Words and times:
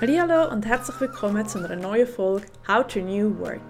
Hallo 0.00 0.48
und 0.52 0.64
herzlich 0.64 1.00
willkommen 1.00 1.48
zu 1.48 1.58
einer 1.58 1.74
neuen 1.74 2.06
Folge 2.06 2.46
How 2.68 2.86
to 2.86 3.00
New 3.00 3.36
Work. 3.40 3.60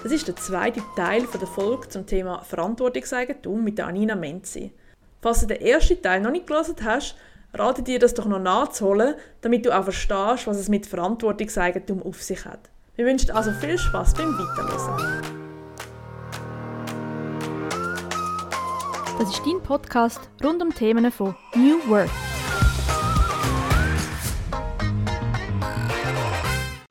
Das 0.00 0.12
ist 0.12 0.28
der 0.28 0.36
zweite 0.36 0.80
Teil 0.94 1.26
der 1.26 1.48
Folge 1.48 1.88
zum 1.88 2.06
Thema 2.06 2.40
Verantwortungseigentum 2.44 3.64
mit 3.64 3.80
Anina 3.80 4.14
Menzi. 4.14 4.72
Falls 5.20 5.40
du 5.40 5.48
den 5.48 5.60
ersten 5.60 6.00
Teil 6.00 6.20
noch 6.20 6.30
nicht 6.30 6.46
gelesen 6.46 6.76
hast, 6.84 7.16
rate 7.52 7.82
dir 7.82 7.98
das 7.98 8.14
doch 8.14 8.26
noch 8.26 8.38
nachzuholen, 8.38 9.16
damit 9.40 9.66
du 9.66 9.76
auch 9.76 9.82
verstehst, 9.82 10.46
was 10.46 10.56
es 10.56 10.68
mit 10.68 10.86
Verantwortungseigentum 10.86 12.00
auf 12.00 12.22
sich 12.22 12.44
hat. 12.44 12.70
Wir 12.94 13.04
wünschen 13.04 13.32
also 13.32 13.50
viel 13.50 13.76
Spaß 13.76 14.14
beim 14.14 14.38
Weiterlesen. 14.38 15.42
Das 19.18 19.30
ist 19.30 19.42
dein 19.44 19.60
Podcast 19.64 20.20
rund 20.44 20.62
um 20.62 20.72
Themen 20.72 21.10
von 21.10 21.34
New 21.56 21.90
Work. 21.90 22.10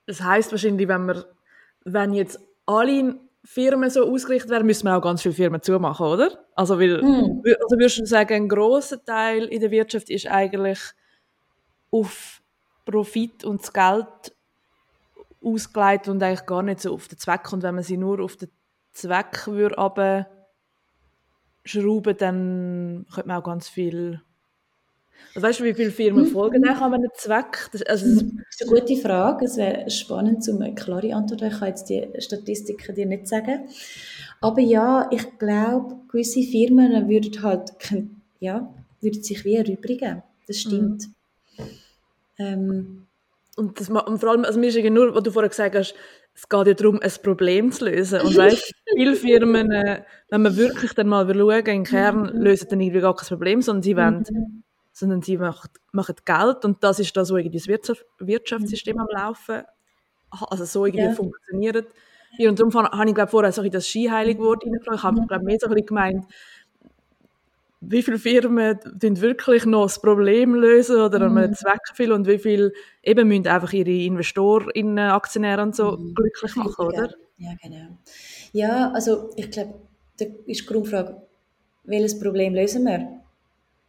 Das 0.06 0.22
heißt 0.22 0.52
wahrscheinlich, 0.52 0.88
wenn 0.88 1.06
wir, 1.08 1.26
wenn 1.84 2.14
jetzt 2.14 2.40
alle 2.66 3.20
Firmen 3.44 3.90
so 3.90 4.06
ausgerichtet 4.12 4.50
wären, 4.50 4.66
müssen 4.66 4.88
wir 4.88 4.98
auch 4.98 5.02
ganz 5.02 5.22
viele 5.22 5.36
Firmen 5.36 5.62
zumachen, 5.62 6.06
oder? 6.08 6.46
Also, 6.56 6.80
weil, 6.80 7.02
mm. 7.02 7.44
also 7.62 7.78
würdest 7.78 8.00
du 8.00 8.06
sagen, 8.06 8.34
ein 8.34 8.50
großer 8.50 9.04
Teil 9.04 9.46
in 9.46 9.62
der 9.62 9.72
Wirtschaft 9.72 10.10
ist 10.10 10.28
eigentlich 10.28 10.80
auf 11.92 12.42
Profit 12.86 13.46
und 13.46 13.62
das 13.62 13.72
Geld 13.72 14.36
ausgelegt 15.44 16.08
und 16.08 16.22
eigentlich 16.24 16.46
gar 16.46 16.64
nicht 16.64 16.82
so 16.82 16.94
auf 16.94 17.08
den 17.08 17.20
Zweck. 17.20 17.54
Und 17.54 17.64
wenn 17.64 17.76
man 17.76 17.84
sie 17.84 17.98
nur 17.98 18.20
auf 18.20 18.36
den 18.36 18.50
Zweck 18.94 19.48
würde 19.48 20.28
schrauben, 21.64 22.18
dann 22.18 23.06
könnte 23.14 23.28
man 23.28 23.38
auch 23.38 23.46
ganz 23.46 23.68
viel 23.68 24.22
also 25.36 25.48
weißt 25.48 25.60
du, 25.60 25.64
wie 25.66 25.74
viele 25.74 25.92
Firmen 25.92 26.24
mhm. 26.24 26.30
folgen 26.30 26.64
dann 26.64 26.78
an 26.78 26.94
einem 26.94 27.12
Zweck? 27.14 27.68
Das, 27.74 27.82
also, 27.82 28.06
das 28.06 28.24
ist 28.24 28.62
eine 28.62 28.80
gute 28.80 28.96
Frage. 28.96 29.46
Es 29.46 29.58
wäre 29.58 29.90
spannend, 29.90 30.48
um 30.48 30.62
eine 30.62 30.74
klare 30.74 31.14
Antwort 31.14 31.42
zu 31.42 31.48
Ich 31.48 31.60
kann 31.60 31.68
jetzt 31.68 31.90
die 31.90 32.08
Statistiken 32.20 32.96
dir 32.96 33.06
nicht 33.06 33.28
sagen. 33.28 33.68
Aber 34.40 34.62
ja, 34.62 35.10
ich 35.12 35.38
glaube, 35.38 35.98
gewisse 36.08 36.42
Firmen 36.42 37.10
würden 37.10 37.44
halt, 37.44 37.74
ja, 38.40 38.74
würden 39.02 39.24
sich 39.24 39.44
wie 39.44 39.56
erübrigen. 39.56 40.24
Das 40.48 40.62
stimmt. 40.62 41.10
Mhm. 41.58 41.64
Ähm, 42.38 43.08
und, 43.58 43.78
das, 43.78 43.90
und 43.90 44.20
vor 44.20 44.30
allem, 44.30 44.46
also 44.46 44.58
mir 44.58 44.68
ist 44.68 44.90
nur, 44.90 45.14
was 45.14 45.24
du 45.24 45.32
vorher 45.32 45.50
gesagt 45.50 45.76
hast, 45.76 45.96
es 46.34 46.48
geht 46.48 46.68
ja 46.68 46.74
darum, 46.74 47.02
ein 47.02 47.12
Problem 47.22 47.74
zu 47.74 47.86
lösen. 47.86 48.22
Und 48.22 48.38
weißt, 48.38 48.74
viele 48.96 49.16
Firmen, 49.16 49.70
äh, 49.72 50.04
wenn 50.30 50.44
man 50.44 50.56
wirklich 50.56 50.94
dann 50.94 51.08
mal 51.08 51.28
schauen, 51.28 51.66
im 51.66 51.84
Kern 51.84 52.22
mhm. 52.22 52.42
lösen 52.42 52.68
dann 52.70 52.80
irgendwie 52.80 53.02
gar 53.02 53.16
kein 53.16 53.28
Problem, 53.28 53.62
sondern 53.62 53.84
sie 53.84 53.98
wollen 53.98 54.24
mhm 54.30 54.65
sondern 54.96 55.22
sie 55.22 55.38
machen, 55.38 55.70
machen 55.92 56.16
Geld 56.24 56.64
und 56.64 56.82
das 56.82 57.00
ist 57.00 57.16
da 57.18 57.26
so 57.26 57.36
irgendwie 57.36 57.58
das 57.58 57.68
Wirtschaft, 57.68 58.06
Wirtschaftssystem 58.18 58.98
am 58.98 59.08
Laufen, 59.12 59.64
also 60.30 60.64
so 60.64 60.86
irgendwie 60.86 61.06
ja. 61.06 61.12
funktioniert. 61.12 61.88
Und 62.40 62.60
darum 62.60 62.74
habe 62.74 63.10
ich 63.10 63.14
glaube 63.14 63.30
vorher 63.30 63.52
so 63.52 63.62
das 63.68 63.88
Skiheiligwort 63.90 64.64
reingefragt. 64.66 64.98
Ich 64.98 65.04
habe 65.04 65.22
mhm. 65.22 65.28
glaube 65.28 65.44
mehr 65.44 65.58
so 65.60 65.68
ein 65.68 65.86
gemeint, 65.86 66.26
wie 67.82 68.02
viele 68.02 68.20
Firmen 68.20 68.80
wirklich 69.22 69.66
noch 69.66 69.84
das 69.84 70.02
Problem 70.02 70.56
lösen 70.56 71.02
oder 71.02 71.30
mhm. 71.30 71.38
einen 71.38 71.54
Zweck 71.56 71.82
erfüllen 71.90 72.14
und 72.14 72.28
wie 72.28 72.40
viele 72.40 72.72
eben 73.04 73.28
müssen 73.28 73.48
einfach 73.48 73.74
ihre 73.74 73.92
Investoren, 73.92 74.98
Aktionäre 74.98 75.62
und 75.62 75.76
so 75.76 75.98
mhm. 75.98 76.14
glücklich 76.16 76.56
machen, 76.56 76.86
oder? 76.88 77.14
Ja, 77.38 77.52
genau. 77.62 77.98
Ja, 78.54 78.92
also 78.94 79.30
ich 79.36 79.52
glaube, 79.52 79.74
da 80.18 80.26
ist 80.46 80.62
die 80.62 80.66
Grundfrage, 80.66 81.22
welches 81.84 82.18
Problem 82.18 82.56
lösen 82.56 82.86
wir? 82.86 83.25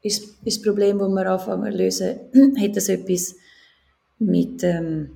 Ist, 0.06 0.22
ist 0.44 0.58
das 0.58 0.62
Problem, 0.62 0.98
das 0.98 1.08
wir 1.08 1.30
anfangen 1.30 1.72
zu 1.72 1.78
lösen, 1.78 2.20
hat 2.60 2.76
das 2.76 2.88
etwas 2.88 3.34
mit, 4.18 4.62
ähm, 4.64 5.10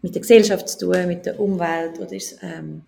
mit 0.00 0.14
der 0.14 0.22
Gesellschaft 0.22 0.68
zu 0.68 0.86
tun, 0.86 1.06
mit 1.06 1.26
der 1.26 1.38
Umwelt 1.38 1.98
oder 1.98 2.12
ist, 2.12 2.38
ähm, 2.42 2.82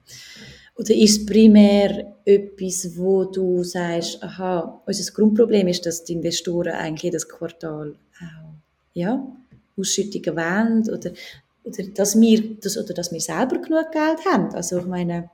oder 0.77 0.95
ist 0.95 1.27
primär 1.27 2.17
etwas, 2.25 2.97
wo 2.97 3.25
du 3.25 3.63
sagst, 3.63 4.23
aha, 4.23 4.83
unser 4.87 5.13
Grundproblem 5.13 5.69
ist, 5.69 5.87
dass 5.87 6.03
die 6.05 6.15
Investoren 6.15 6.73
eigentlich 6.73 7.05
jedes 7.05 7.29
Quartal 7.29 7.95
auch, 8.21 8.55
ja, 8.93 9.25
Ausschüttungen 9.77 10.37
wollen 10.37 10.83
oder, 10.89 11.13
oder, 11.65 11.83
dass 11.95 12.21
wir, 12.21 12.57
das, 12.61 12.77
oder 12.77 12.95
dass 12.95 13.13
wir 13.13 13.21
selber 13.21 13.59
genug 13.59 13.91
Geld 13.93 14.25
haben. 14.25 14.55
Also 14.55 14.79
ich 14.79 14.87
meine, 14.87 15.31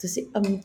das, 0.00 0.16
ähm, 0.16 0.62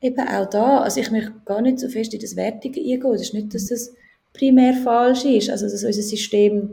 eben 0.00 0.28
auch 0.28 0.50
da, 0.50 0.78
also 0.80 1.00
ich 1.00 1.10
möchte 1.10 1.32
gar 1.44 1.62
nicht 1.62 1.78
so 1.78 1.88
fest 1.88 2.12
in 2.14 2.20
das 2.20 2.36
Wertige 2.36 2.80
eingehen. 2.80 3.14
Es 3.14 3.22
ist 3.22 3.34
nicht, 3.34 3.54
dass 3.54 3.66
das 3.66 3.92
primär 4.32 4.74
falsch 4.74 5.24
ist. 5.24 5.50
Also 5.50 5.66
dass 5.66 5.84
unser 5.84 6.02
System 6.02 6.72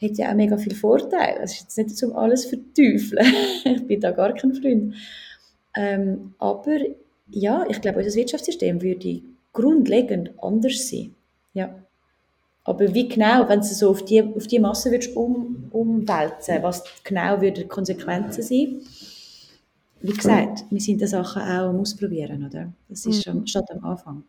hat 0.00 0.16
ja 0.16 0.30
auch 0.30 0.34
mega 0.34 0.56
viele 0.56 0.76
Vorteile. 0.76 1.40
Es 1.42 1.52
ist 1.52 1.76
jetzt 1.76 1.90
nicht 1.90 2.02
um 2.02 2.16
alles 2.16 2.46
verteufeln. 2.46 3.26
ich 3.64 3.86
bin 3.86 4.00
da 4.00 4.12
gar 4.12 4.32
kein 4.34 4.54
Freund. 4.54 4.94
Ähm, 5.74 6.34
aber 6.38 6.78
ja, 7.30 7.64
ich 7.68 7.80
glaube, 7.80 7.98
unser 7.98 8.16
Wirtschaftssystem 8.16 8.80
würde 8.82 9.22
grundlegend 9.52 10.30
anders 10.40 10.88
sein. 10.88 11.14
Ja. 11.52 11.74
Aber 12.64 12.92
wie 12.92 13.08
genau, 13.08 13.48
wenn 13.48 13.60
du 13.60 13.66
so 13.66 13.90
auf 13.90 14.04
die, 14.04 14.22
auf 14.22 14.46
die 14.46 14.58
Masse 14.58 14.90
würdest 14.90 15.16
um, 15.16 15.68
umwälzen, 15.70 16.62
was 16.62 16.84
genau 17.02 17.40
würden 17.40 17.62
die 17.62 17.68
Konsequenzen 17.68 18.42
sein? 18.42 18.80
Wie 20.00 20.12
gesagt, 20.12 20.64
wir 20.70 20.80
sind 20.80 21.00
die 21.00 21.06
Sachen 21.06 21.42
auch 21.42 21.70
am 21.70 21.80
Ausprobieren, 21.80 22.44
oder? 22.44 22.72
Das 22.88 23.04
ist 23.06 23.24
schon, 23.24 23.46
statt 23.46 23.70
am 23.70 23.84
Anfang. 23.84 24.22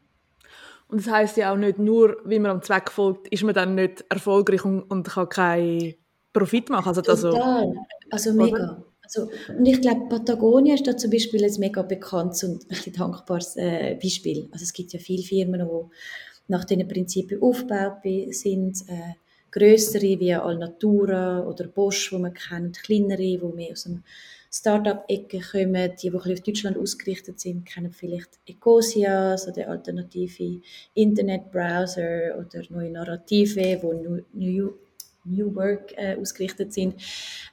Und 0.89 1.05
das 1.05 1.13
heißt 1.13 1.37
ja 1.37 1.53
auch 1.53 1.57
nicht 1.57 1.79
nur, 1.79 2.17
wie 2.25 2.39
man 2.39 2.51
am 2.51 2.61
Zweck 2.61 2.91
folgt, 2.91 3.27
ist 3.29 3.43
man 3.43 3.53
dann 3.53 3.75
nicht 3.75 4.03
erfolgreich 4.09 4.65
und, 4.65 4.81
und 4.81 5.07
kann 5.07 5.29
keinen 5.29 5.93
Profit 6.33 6.69
machen. 6.69 6.87
Also, 6.87 7.01
Total. 7.01 7.75
Also, 8.09 8.31
also 8.31 8.33
mega. 8.33 8.83
Also, 9.03 9.29
und 9.57 9.65
ich 9.65 9.81
glaube, 9.81 10.07
Patagonia 10.09 10.75
ist 10.75 10.87
da 10.87 10.97
zum 10.97 11.11
Beispiel 11.11 11.43
ein 11.43 11.53
mega 11.59 11.81
bekanntes 11.83 12.43
und 12.43 12.65
ein 12.69 12.93
dankbares 12.93 13.55
äh, 13.55 13.97
Beispiel. 14.01 14.49
Also 14.51 14.63
es 14.63 14.73
gibt 14.73 14.93
ja 14.93 14.99
viele 14.99 15.23
Firmen, 15.23 15.61
die 15.61 15.95
nach 16.47 16.65
diesen 16.65 16.87
Prinzipien 16.87 17.41
aufgebaut 17.41 18.03
sind. 18.31 18.81
Äh, 18.87 19.15
größere 19.51 20.19
wie 20.19 20.33
Alnatura 20.33 21.45
oder 21.47 21.67
Bosch, 21.67 22.11
wo 22.11 22.19
man 22.19 22.33
kennt, 22.33 22.83
kleinere, 22.83 23.17
die 23.17 23.39
mehr 23.55 23.71
aus 23.71 23.83
dem 23.83 24.03
Start-up-Ecke 24.51 25.39
kommen, 25.39 25.91
die, 26.01 26.09
die 26.09 26.15
auf 26.15 26.41
Deutschland 26.41 26.77
ausgerichtet 26.77 27.39
sind, 27.39 27.65
kennen 27.65 27.91
vielleicht 27.91 28.39
Ecosia, 28.47 29.37
so 29.37 29.51
der 29.51 29.69
alternative 29.69 30.61
Internetbrowser 30.95 32.37
oder 32.37 32.63
neue 32.69 32.91
Narrative, 32.91 33.79
wo 33.81 33.93
New, 34.33 34.73
New 35.25 35.55
Work 35.55 35.93
äh, 35.97 36.17
ausgerichtet 36.19 36.73
sind. 36.73 36.95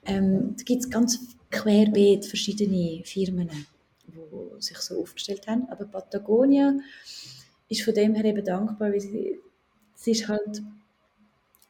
Ähm, 0.06 0.54
da 0.56 0.64
gibt 0.64 0.84
es 0.84 0.90
ganz 0.90 1.36
querbeet 1.50 2.24
verschiedene 2.24 3.02
Firmen, 3.04 3.50
die 4.06 4.62
sich 4.62 4.78
so 4.78 5.00
aufgestellt 5.00 5.46
haben. 5.46 5.68
Aber 5.68 5.84
Patagonia 5.84 6.74
ist 7.68 7.82
von 7.82 7.94
dem 7.94 8.14
her 8.14 8.24
eben 8.24 8.44
dankbar, 8.44 8.92
weil 8.92 9.00
sie, 9.00 9.38
sie 9.94 10.12
ist 10.12 10.28
halt 10.28 10.62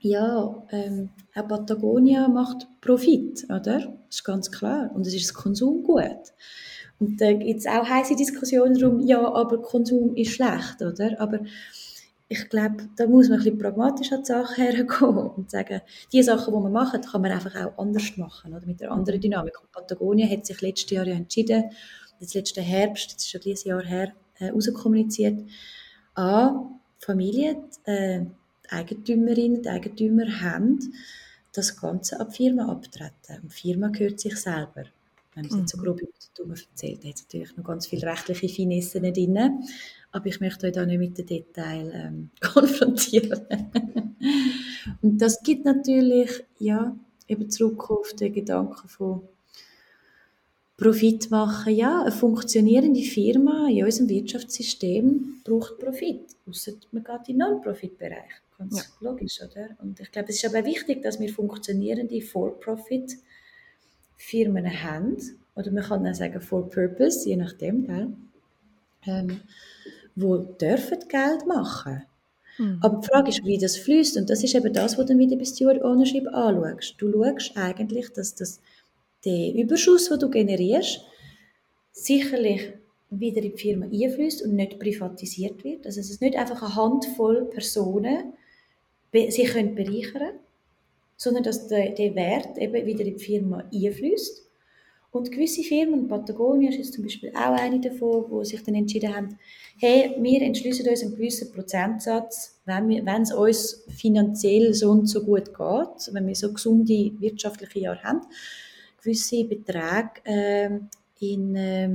ja, 0.06 0.62
ähm, 0.70 1.10
auch 1.34 1.48
Patagonia 1.48 2.28
macht 2.28 2.66
Profit, 2.80 3.44
oder? 3.44 3.80
Das 3.80 4.16
ist 4.16 4.24
ganz 4.24 4.50
klar. 4.50 4.90
Und 4.94 5.06
es 5.06 5.14
ist 5.14 5.28
das 5.28 5.34
Konsumgut. 5.34 6.32
Und 6.98 7.20
da 7.20 7.32
gibt 7.32 7.60
es 7.60 7.66
auch 7.66 7.86
heiße 7.86 8.16
Diskussionen 8.16 8.78
darum, 8.78 9.00
ja, 9.00 9.22
aber 9.34 9.60
Konsum 9.60 10.14
ist 10.14 10.32
schlecht, 10.32 10.80
oder? 10.80 11.20
Aber 11.20 11.40
ich 12.28 12.48
glaube, 12.48 12.88
da 12.96 13.06
muss 13.06 13.28
man 13.28 13.38
ein 13.38 13.44
bisschen 13.44 13.58
pragmatisch 13.58 14.12
an 14.12 14.22
die 14.22 14.26
Sache 14.26 14.62
hergehen 14.62 15.16
und 15.36 15.50
sagen, 15.50 15.80
die 16.12 16.22
Sachen, 16.22 16.54
die 16.54 16.60
man 16.60 16.72
macht, 16.72 17.06
kann 17.06 17.22
man 17.22 17.32
einfach 17.32 17.54
auch 17.54 17.78
anders 17.78 18.16
machen, 18.16 18.54
oder? 18.54 18.66
Mit 18.66 18.82
einer 18.82 18.92
anderen 18.92 19.20
Dynamik. 19.20 19.60
Und 19.60 19.72
Patagonia 19.72 20.28
hat 20.28 20.46
sich 20.46 20.60
letztes 20.60 20.90
Jahr 20.90 21.06
ja 21.06 21.14
entschieden, 21.14 21.64
das 22.18 22.32
letzte 22.32 22.62
Herbst, 22.62 23.14
das 23.14 23.24
ist 23.24 23.30
schon 23.30 23.42
dieses 23.42 23.64
Jahr 23.64 23.82
her, 23.82 24.12
äh, 24.38 24.48
rauskommuniziert, 24.48 25.44
an 26.14 26.80
Familien, 26.98 27.64
äh, 27.84 28.24
die 28.66 28.72
Eigentümerinnen 28.72 29.58
und 29.58 29.66
Eigentümer 29.66 30.40
haben, 30.40 30.92
das 31.52 31.76
Ganze 31.80 32.20
ab 32.20 32.34
Firma 32.34 32.68
abtreten. 32.70 33.42
Und 33.42 33.52
die 33.52 33.60
Firma 33.60 33.88
gehört 33.88 34.20
sich 34.20 34.36
selber. 34.36 34.84
Wenn 35.34 35.44
ich 35.44 35.50
es 35.52 35.58
jetzt 35.58 35.72
so 35.72 35.78
mhm. 35.78 35.82
grob 35.82 36.00
über 36.00 36.54
erzählt, 36.54 37.04
da 37.04 37.08
hat 37.08 37.16
natürlich 37.16 37.56
noch 37.56 37.64
ganz 37.64 37.86
viele 37.86 38.06
rechtliche 38.06 38.48
Finessen 38.48 39.02
drin. 39.02 39.64
Aber 40.12 40.26
ich 40.26 40.40
möchte 40.40 40.66
euch 40.66 40.72
da 40.72 40.86
nicht 40.86 40.98
mit 40.98 41.18
den 41.18 41.26
Details 41.26 41.92
ähm, 41.94 42.30
konfrontieren. 42.40 43.42
und 45.02 45.18
das 45.20 45.42
gibt 45.42 45.64
natürlich, 45.64 46.44
ja, 46.58 46.96
eben 47.28 47.50
zurück 47.50 47.90
auf 47.90 48.12
den 48.14 48.32
Gedanken 48.32 48.88
von 48.88 49.22
Profit 50.76 51.30
machen. 51.30 51.74
Ja, 51.74 52.02
eine 52.02 52.12
funktionierende 52.12 53.02
Firma 53.02 53.68
in 53.68 53.84
unserem 53.84 54.08
Wirtschaftssystem 54.08 55.40
braucht 55.44 55.78
Profit. 55.78 56.20
Außer 56.48 56.72
man 56.92 57.02
geht 57.02 57.28
in 57.28 57.38
den 57.38 57.38
Non-Profit-Bereich. 57.38 58.42
Ganz 58.58 58.78
ja. 58.78 58.84
logisch, 59.00 59.40
oder? 59.42 59.76
Und 59.82 60.00
ich 60.00 60.10
glaube, 60.10 60.30
es 60.30 60.42
ist 60.42 60.46
aber 60.46 60.64
wichtig, 60.64 61.02
dass 61.02 61.20
wir 61.20 61.30
funktionierende 61.32 62.22
For-Profit-Firmen 62.22 64.82
haben. 64.82 65.18
Oder 65.54 65.70
man 65.70 65.84
kann 65.84 66.06
auch 66.06 66.14
sagen 66.14 66.40
For-Purpose, 66.40 67.28
je 67.28 67.36
nachdem, 67.36 67.86
gell? 67.86 68.08
Ähm, 69.06 69.42
wo 70.14 70.38
dürfen 70.38 71.00
Geld 71.08 71.46
machen. 71.46 72.04
Mhm. 72.58 72.78
Aber 72.80 73.00
die 73.00 73.06
Frage 73.06 73.28
ist, 73.28 73.44
wie 73.44 73.58
das 73.58 73.76
fließt. 73.76 74.16
Und 74.16 74.30
das 74.30 74.42
ist 74.42 74.54
eben 74.54 74.72
das, 74.72 74.96
was 74.96 75.04
du 75.04 75.12
dann 75.12 75.18
wieder 75.18 75.36
bei 75.36 75.44
Steward 75.44 75.82
Ownership 75.82 76.26
anschaust. 76.28 76.94
Du 76.98 77.12
schaust 77.12 77.54
eigentlich, 77.56 78.10
dass 78.12 78.34
das, 78.34 78.62
der 79.24 79.54
Überschuss, 79.54 80.08
den 80.08 80.18
du 80.18 80.30
generierst, 80.30 81.02
sicherlich 81.92 82.72
wieder 83.10 83.42
in 83.42 83.52
die 83.52 83.58
Firma 83.58 83.86
einfließt 83.86 84.42
und 84.42 84.54
nicht 84.54 84.78
privatisiert 84.78 85.64
wird. 85.64 85.86
Also 85.86 86.00
es 86.00 86.20
nicht 86.20 86.36
einfach 86.36 86.62
eine 86.62 86.74
Handvoll 86.74 87.44
Personen 87.44 88.32
sich 89.12 89.48
können 89.48 89.74
bereichern 89.74 90.38
sondern 91.16 91.44
dass 91.44 91.66
der, 91.68 91.90
der 91.90 92.14
Wert 92.14 92.58
eben 92.58 92.86
wieder 92.86 93.04
in 93.04 93.16
die 93.16 93.24
Firma 93.24 93.64
einfließt. 93.72 94.42
Und 95.12 95.32
gewisse 95.32 95.62
Firmen, 95.62 96.08
Patagonia 96.08 96.70
ist 96.78 96.92
zum 96.92 97.04
Beispiel 97.04 97.30
auch 97.30 97.58
eine 97.58 97.80
davon, 97.80 98.26
wo 98.28 98.44
sich 98.44 98.62
dann 98.62 98.74
entschieden 98.74 99.16
haben, 99.16 99.38
hey, 99.78 100.14
wir 100.20 100.42
entschließen 100.42 100.86
uns 100.86 101.02
einen 101.02 101.16
gewissen 101.16 101.52
Prozentsatz, 101.52 102.60
wenn, 102.66 102.88
wir, 102.88 103.06
wenn 103.06 103.22
es 103.22 103.32
uns 103.32 103.84
finanziell 103.96 104.74
so 104.74 104.90
und 104.90 105.06
so 105.06 105.24
gut 105.24 105.46
geht, 105.46 106.12
wenn 106.14 106.26
wir 106.26 106.34
so 106.34 106.52
gesunde 106.52 107.12
wirtschaftliche 107.18 107.78
Jahre 107.78 108.02
haben, 108.02 108.20
gewisse 109.02 109.44
Beträge 109.44 110.10
äh, 110.24 110.70
in 111.20 111.56
äh, 111.56 111.88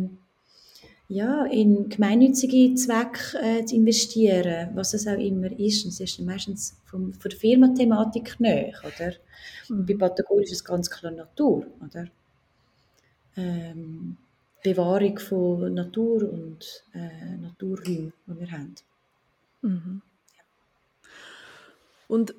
ja, 1.12 1.44
in 1.46 1.90
gemeinnützige 1.90 2.74
Zwecke 2.76 3.38
äh, 3.42 3.66
zu 3.66 3.76
investieren, 3.76 4.70
was 4.76 4.94
es 4.94 5.06
auch 5.08 5.20
immer 5.20 5.52
ist. 5.60 5.84
Und 5.84 5.92
es 5.92 6.00
ist 6.00 6.20
meistens 6.22 6.78
vom, 6.86 7.14
von 7.14 7.30
der 7.30 7.38
Firmenthematik 7.38 8.40
näher, 8.40 8.74
oder? 8.80 9.14
Und 9.70 9.86
bei 9.86 9.96
Patagonia 9.96 10.44
ist 10.44 10.54
es 10.54 10.64
ganz 10.64 10.90
klar 10.90 11.12
Natur, 11.12 11.66
oder? 11.86 12.08
Ähm, 13.36 14.16
Bewahrung 14.64 15.20
von 15.20 15.74
Natur 15.74 16.32
und 16.32 16.86
äh, 16.94 17.36
Naturräumen, 17.42 18.14
die 18.28 18.40
wir 18.40 18.52
haben. 18.52 18.76
Mhm. 19.64 20.02
Und 22.08 22.34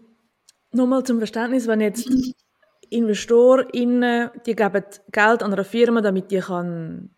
nochmal 0.71 1.05
zum 1.05 1.19
Verständnis, 1.19 1.67
wenn 1.67 1.83
jetzt 1.83 2.09
InvestorInnen, 2.89 4.31
die 4.47 4.57
geben 4.57 4.85
Geld 5.11 5.43
an 5.43 5.53
einer 5.53 5.65
Firma, 5.65 6.01
damit 6.01 6.31
die 6.31 6.39
kann 6.39 7.11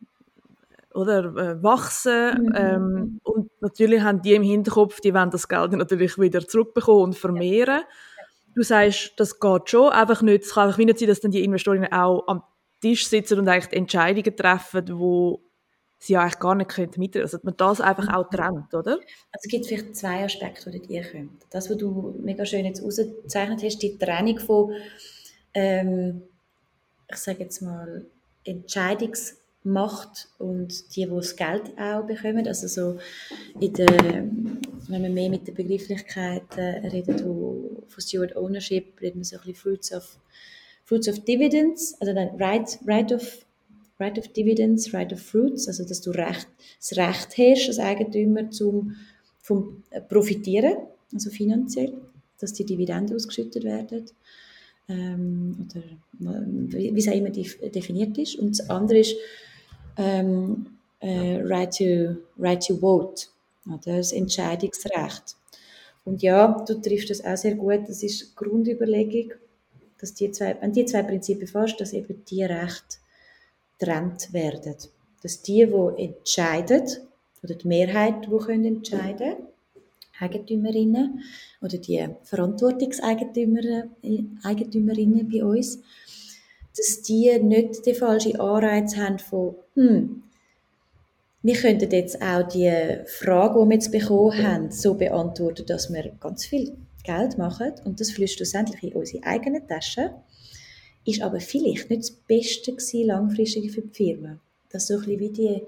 oder 0.95 1.25
äh, 1.37 1.63
wachsen. 1.63 2.47
Mhm. 2.47 2.53
Ähm, 2.55 3.21
und 3.25 3.51
natürlich 3.61 4.01
haben 4.03 4.23
die 4.23 4.35
im 4.35 4.43
Hinterkopf, 4.43 5.01
die 5.01 5.13
wollen 5.13 5.31
das 5.31 5.49
Geld 5.49 5.73
natürlich 5.73 6.19
wieder 6.19 6.47
zurückbekommen 6.47 7.03
und 7.03 7.17
vermehren. 7.17 7.83
Du 8.55 8.63
sagst, 8.63 9.13
das 9.17 9.41
geht 9.41 9.69
schon, 9.69 9.91
einfach 9.91 10.23
nicht, 10.23 10.45
es 10.45 10.55
kann 10.55 10.69
einfach 10.69 10.79
nicht 10.79 10.99
sein, 10.99 11.09
dass 11.09 11.21
dann 11.21 11.33
die 11.33 11.43
Investorinnen 11.43 11.93
auch 11.93 12.27
am 12.29 12.43
Tisch 12.81 13.07
sitzen 13.09 13.39
und 13.41 13.49
eigentlich 13.49 13.77
Entscheidungen 13.77 14.37
treffen, 14.37 14.99
wo 14.99 15.41
sie 15.99 16.17
eigentlich 16.17 16.39
gar 16.39 16.55
nicht 16.55 16.71
können 16.71 16.93
mitreden 16.97 17.23
Also, 17.23 17.39
dass 17.39 17.45
man 17.45 17.57
das 17.57 17.81
einfach 17.81 18.15
auch 18.15 18.29
trennt, 18.29 18.73
oder? 18.75 18.93
Also, 18.93 19.43
es 19.43 19.51
gibt 19.51 19.67
vielleicht 19.67 19.97
zwei 19.97 20.25
Aspekte, 20.25 20.71
die 20.71 20.93
ihr 20.93 21.11
kommt. 21.11 21.43
Das, 21.51 21.69
was 21.69 21.79
du 21.79 22.15
mega 22.23 22.45
schön 22.45 22.65
jetzt 22.65 22.85
ausgezeichnet 22.85 23.63
hast, 23.63 23.79
die 23.79 23.99
Trennung 23.99 24.39
von, 24.39 24.73
ähm, 25.55 26.23
ich 27.11 27.17
sage 27.17 27.41
jetzt 27.41 27.63
mal, 27.63 28.05
Entscheidungs- 28.47 29.37
macht 29.65 30.29
und 30.39 30.95
die, 30.95 31.07
die 31.07 31.11
das 31.11 31.37
Geld 31.37 31.77
auch 31.79 32.07
bekommen. 32.07 32.47
Also 32.47 32.69
so 32.69 32.99
in 33.59 33.73
der, 33.73 33.89
wenn 34.89 35.03
man 35.03 35.15
mehr 35.15 35.31
mit 35.31 35.47
der 35.47 35.53
Begrifflichkeit 35.53 36.45
äh, 36.57 36.87
redet, 36.87 37.25
wo, 37.25 37.83
von 37.89 38.01
Steward 38.01 38.37
Ownership, 38.37 39.01
redet 39.01 39.17
man 39.17 39.25
so 39.25 39.37
ein 39.37 39.41
bisschen 39.41 39.55
Fruits 39.55 39.93
of, 39.93 40.19
Fruits 40.85 41.09
of 41.09 41.25
Dividends, 41.25 41.97
also 42.01 42.13
dann 42.15 42.37
Right, 42.39 42.79
right, 42.87 43.11
of, 43.11 43.45
right 43.99 44.19
of 44.19 44.29
Dividends, 44.29 44.93
Right 44.93 45.13
of 45.13 45.21
Fruits, 45.21 45.67
also 45.67 45.85
dass 45.85 46.03
du 46.03 46.11
Recht, 46.11 46.47
das 46.79 46.97
Recht 46.97 47.39
hast 47.39 47.69
als 47.69 47.79
Eigentümer 47.79 48.51
zum 48.51 48.95
vom 49.45 49.83
Profitieren, 50.09 50.75
also 51.13 51.29
finanziell, 51.29 51.93
dass 52.41 52.55
die 52.55 52.65
Dividenden 52.65 53.15
ausgeschüttet 53.15 53.63
werden. 53.63 54.07
Ähm, 54.89 55.69
oder 56.19 56.43
wie 56.47 56.99
es 56.99 57.09
auch 57.09 57.15
immer 57.15 57.29
definiert 57.31 58.17
ist. 58.17 58.37
Und 58.37 58.59
das 58.59 58.71
andere 58.71 59.01
ist 59.01 59.17
ähm, 59.97 60.79
äh, 61.01 61.41
right, 61.43 61.77
to, 61.77 62.17
right 62.39 62.65
to 62.67 62.77
Vote, 62.77 63.27
oder 63.67 63.97
das 63.97 64.13
Entscheidungsrecht. 64.13 65.37
Und 66.05 66.23
ja, 66.23 66.63
du 66.67 66.81
triffst 66.81 67.11
das 67.11 67.25
auch 67.25 67.37
sehr 67.37 67.55
gut. 67.55 67.89
Das 67.89 68.03
ist 68.03 68.21
die 68.21 68.35
Grundüberlegung, 68.37 69.33
dass 69.99 70.15
die 70.15 70.31
zwei, 70.31 70.57
wenn 70.61 70.73
die 70.73 70.85
zwei 70.85 71.03
Prinzipien 71.03 71.49
fasst, 71.49 71.81
dass 71.81 71.93
eben 71.93 72.25
die 72.27 72.45
Rechte 72.45 72.99
getrennt 73.79 74.33
werden. 74.33 74.77
Dass 75.23 75.43
die, 75.43 75.67
die 75.67 76.03
entscheiden, 76.03 76.87
oder 77.43 77.55
die 77.55 77.69
Mehrheit, 77.69 78.27
die 78.27 78.39
können 78.39 78.65
entscheiden 78.65 79.35
Eigentümerinnen 80.21 81.23
oder 81.61 81.79
die 81.79 82.09
Verantwortungseigentümerinnen 82.23 84.41
Eigentümerinnen 84.43 85.29
bei 85.29 85.45
uns, 85.45 85.81
dass 86.77 87.03
die 87.03 87.39
nicht 87.39 87.87
den 87.87 87.95
falschen 87.95 88.41
Anreiz 88.41 88.97
haben 88.97 89.19
von, 89.19 89.55
hm, 89.75 90.23
wir 91.43 91.55
könnten 91.57 91.91
jetzt 91.91 92.23
auch 92.23 92.49
die 92.49 92.73
Frage, 93.07 93.61
die 93.61 93.69
wir 93.69 93.75
jetzt 93.75 93.93
bekommen 93.93 94.43
haben, 94.43 94.71
so 94.71 94.95
beantworten, 94.95 95.67
dass 95.67 95.93
wir 95.93 96.13
ganz 96.19 96.47
viel 96.47 96.77
Geld 97.05 97.37
machen 97.37 97.73
und 97.85 98.01
das 98.01 98.11
fließt 98.13 98.37
schlussendlich 98.37 98.83
in 98.83 98.93
unsere 98.95 99.25
eigene 99.25 99.65
Tasche, 99.67 100.15
ist 101.05 101.21
aber 101.21 101.41
vielleicht 101.41 101.91
nicht 101.91 102.03
das 102.03 102.11
Beste 102.11 102.73
gewesen, 102.73 103.07
langfristig 103.07 103.71
für 103.73 103.83
die 103.83 103.93
Firma. 103.93 104.41
Das 104.71 104.87
so 104.87 104.95
ein 104.95 105.07
wie 105.07 105.29
die, 105.29 105.63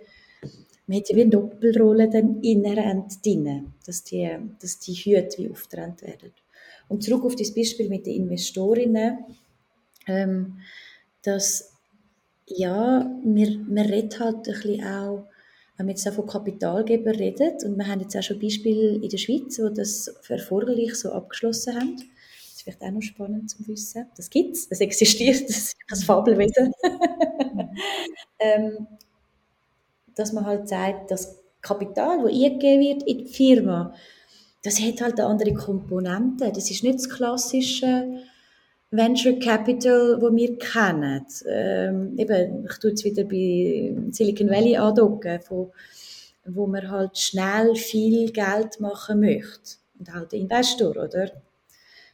man 0.86 0.98
hat 0.98 1.10
ja 1.10 1.16
wie 1.16 1.20
eine 1.20 1.30
Doppelrolle 1.30 2.08
dann 2.08 2.40
inhärent 2.42 3.24
drin, 3.24 3.74
dass 3.84 4.02
die, 4.02 4.30
dass 4.60 4.78
die 4.78 4.94
Hüte 4.94 5.36
wie 5.38 5.50
aufgetrennt 5.50 6.00
werden. 6.02 6.32
Und 6.88 7.02
zurück 7.02 7.24
auf 7.24 7.36
das 7.36 7.54
Beispiel 7.54 7.90
mit 7.90 8.06
den 8.06 8.14
Investorinnen, 8.14 9.18
ähm, 10.06 10.58
dass 11.26 11.72
ja, 12.46 13.10
wir, 13.24 13.48
wir 13.66 13.84
reden 13.84 14.20
halt 14.20 14.36
ein 14.36 14.42
bisschen 14.42 14.84
auch, 14.84 15.24
wenn 15.76 15.86
wir 15.86 15.92
jetzt 15.92 16.08
auch 16.08 16.14
von 16.14 16.26
Kapitalgebern 16.26 17.16
reden, 17.16 17.56
und 17.64 17.76
wir 17.76 17.86
haben 17.86 18.00
jetzt 18.00 18.16
auch 18.16 18.22
schon 18.22 18.38
Beispiele 18.38 18.94
in 18.94 19.08
der 19.08 19.18
Schweiz, 19.18 19.56
die 19.56 19.74
das 19.74 20.08
erforderlich 20.28 20.94
so 20.94 21.12
abgeschlossen 21.12 21.74
haben. 21.74 21.96
Das 21.96 22.54
ist 22.54 22.62
vielleicht 22.62 22.82
auch 22.82 22.90
noch 22.90 23.02
spannend 23.02 23.50
zu 23.50 23.66
wissen. 23.66 24.06
Das 24.16 24.30
gibt 24.30 24.56
es, 24.56 24.68
das 24.68 24.80
existiert, 24.80 25.48
das 25.48 25.56
ist 25.56 25.76
ein 25.90 25.98
Fabelwesen. 25.98 26.72
ähm, 28.38 28.86
dass 30.14 30.32
man 30.32 30.46
halt 30.46 30.68
sagt, 30.68 31.10
das 31.10 31.36
Kapital, 31.60 32.22
das 32.22 32.32
eingegeben 32.32 32.80
wird 32.80 33.02
in 33.02 33.18
die 33.18 33.26
Firma, 33.26 33.92
das 34.62 34.80
hat 34.80 35.00
halt 35.00 35.20
eine 35.20 35.28
andere 35.28 35.52
Komponente. 35.52 36.50
Das 36.52 36.70
ist 36.70 36.82
nicht 36.82 36.98
das 36.98 37.08
klassische 37.08 38.22
Venture 38.90 39.38
Capital, 39.38 40.20
wo 40.20 40.34
wir 40.34 40.56
kennen. 40.58 41.26
Ähm, 41.46 42.18
eben, 42.18 42.66
ich 42.70 42.78
tue 42.78 42.90
jetzt 42.90 43.04
wieder 43.04 43.24
bei 43.24 43.94
Silicon 44.10 44.48
Valley 44.48 44.76
andocken, 44.76 45.40
wo, 45.48 45.72
wo 46.44 46.66
man 46.66 46.90
halt 46.90 47.18
schnell 47.18 47.74
viel 47.74 48.30
Geld 48.30 48.80
machen 48.80 49.20
möchte. 49.20 49.76
Und 49.98 50.12
halt 50.12 50.32
der 50.32 50.40
Investor, 50.40 50.90
oder? 50.90 51.30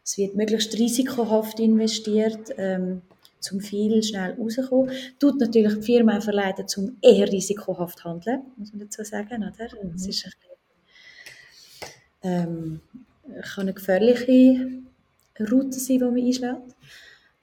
Es 0.05 0.19
wird 0.19 0.35
möglichst 0.35 0.77
risikohaft 0.79 1.61
investiert, 1.61 2.55
ähm, 2.57 3.03
zum 3.39 3.61
viel 3.61 4.03
schnell 4.03 4.35
rauskommen. 4.35 4.91
Tut 5.19 5.41
natürlich 5.41 5.75
die 5.75 5.83
Firma 5.83 6.19
auch 6.19 6.23
verleiten, 6.23 6.67
zum 6.67 6.97
eher 7.03 7.31
risikohaft 7.31 8.05
handeln, 8.05 8.43
muss 8.57 8.73
man 8.73 8.81
dazu 8.81 9.05
sagen, 9.05 9.43
oder? 9.43 9.69
Mhm. 9.83 9.93
Das 9.93 10.07
ist 10.07 10.25
ein 10.25 10.33
bisschen, 10.41 12.01
ähm, 12.23 12.81
kann 13.43 13.63
eine 13.63 13.75
gefährliche 13.75 14.83
Route 15.41 15.79
sein, 15.79 15.99
die 15.99 16.05
man 16.05 16.17
einschlägt. 16.17 16.77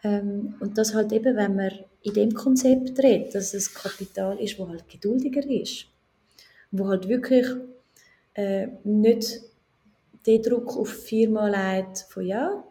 Ähm, 0.04 0.56
und 0.60 0.78
das 0.78 0.94
halt 0.94 1.12
eben, 1.12 1.36
wenn 1.36 1.56
man 1.56 1.72
in 2.02 2.14
dem 2.14 2.34
Konzept 2.34 2.98
redet, 3.00 3.36
dass 3.36 3.54
es 3.54 3.74
Kapital 3.74 4.40
ist, 4.40 4.58
wo 4.58 4.68
halt 4.68 4.88
geduldiger 4.88 5.46
ist, 5.50 5.86
wo 6.72 6.88
halt 6.88 7.08
wirklich 7.08 7.46
äh, 8.34 8.68
nicht 8.84 9.42
den 10.26 10.42
Druck 10.42 10.78
auf 10.78 10.96
die 10.96 11.08
Firma 11.08 11.48
legt, 11.48 12.06
von 12.10 12.26
ja, 12.26 12.64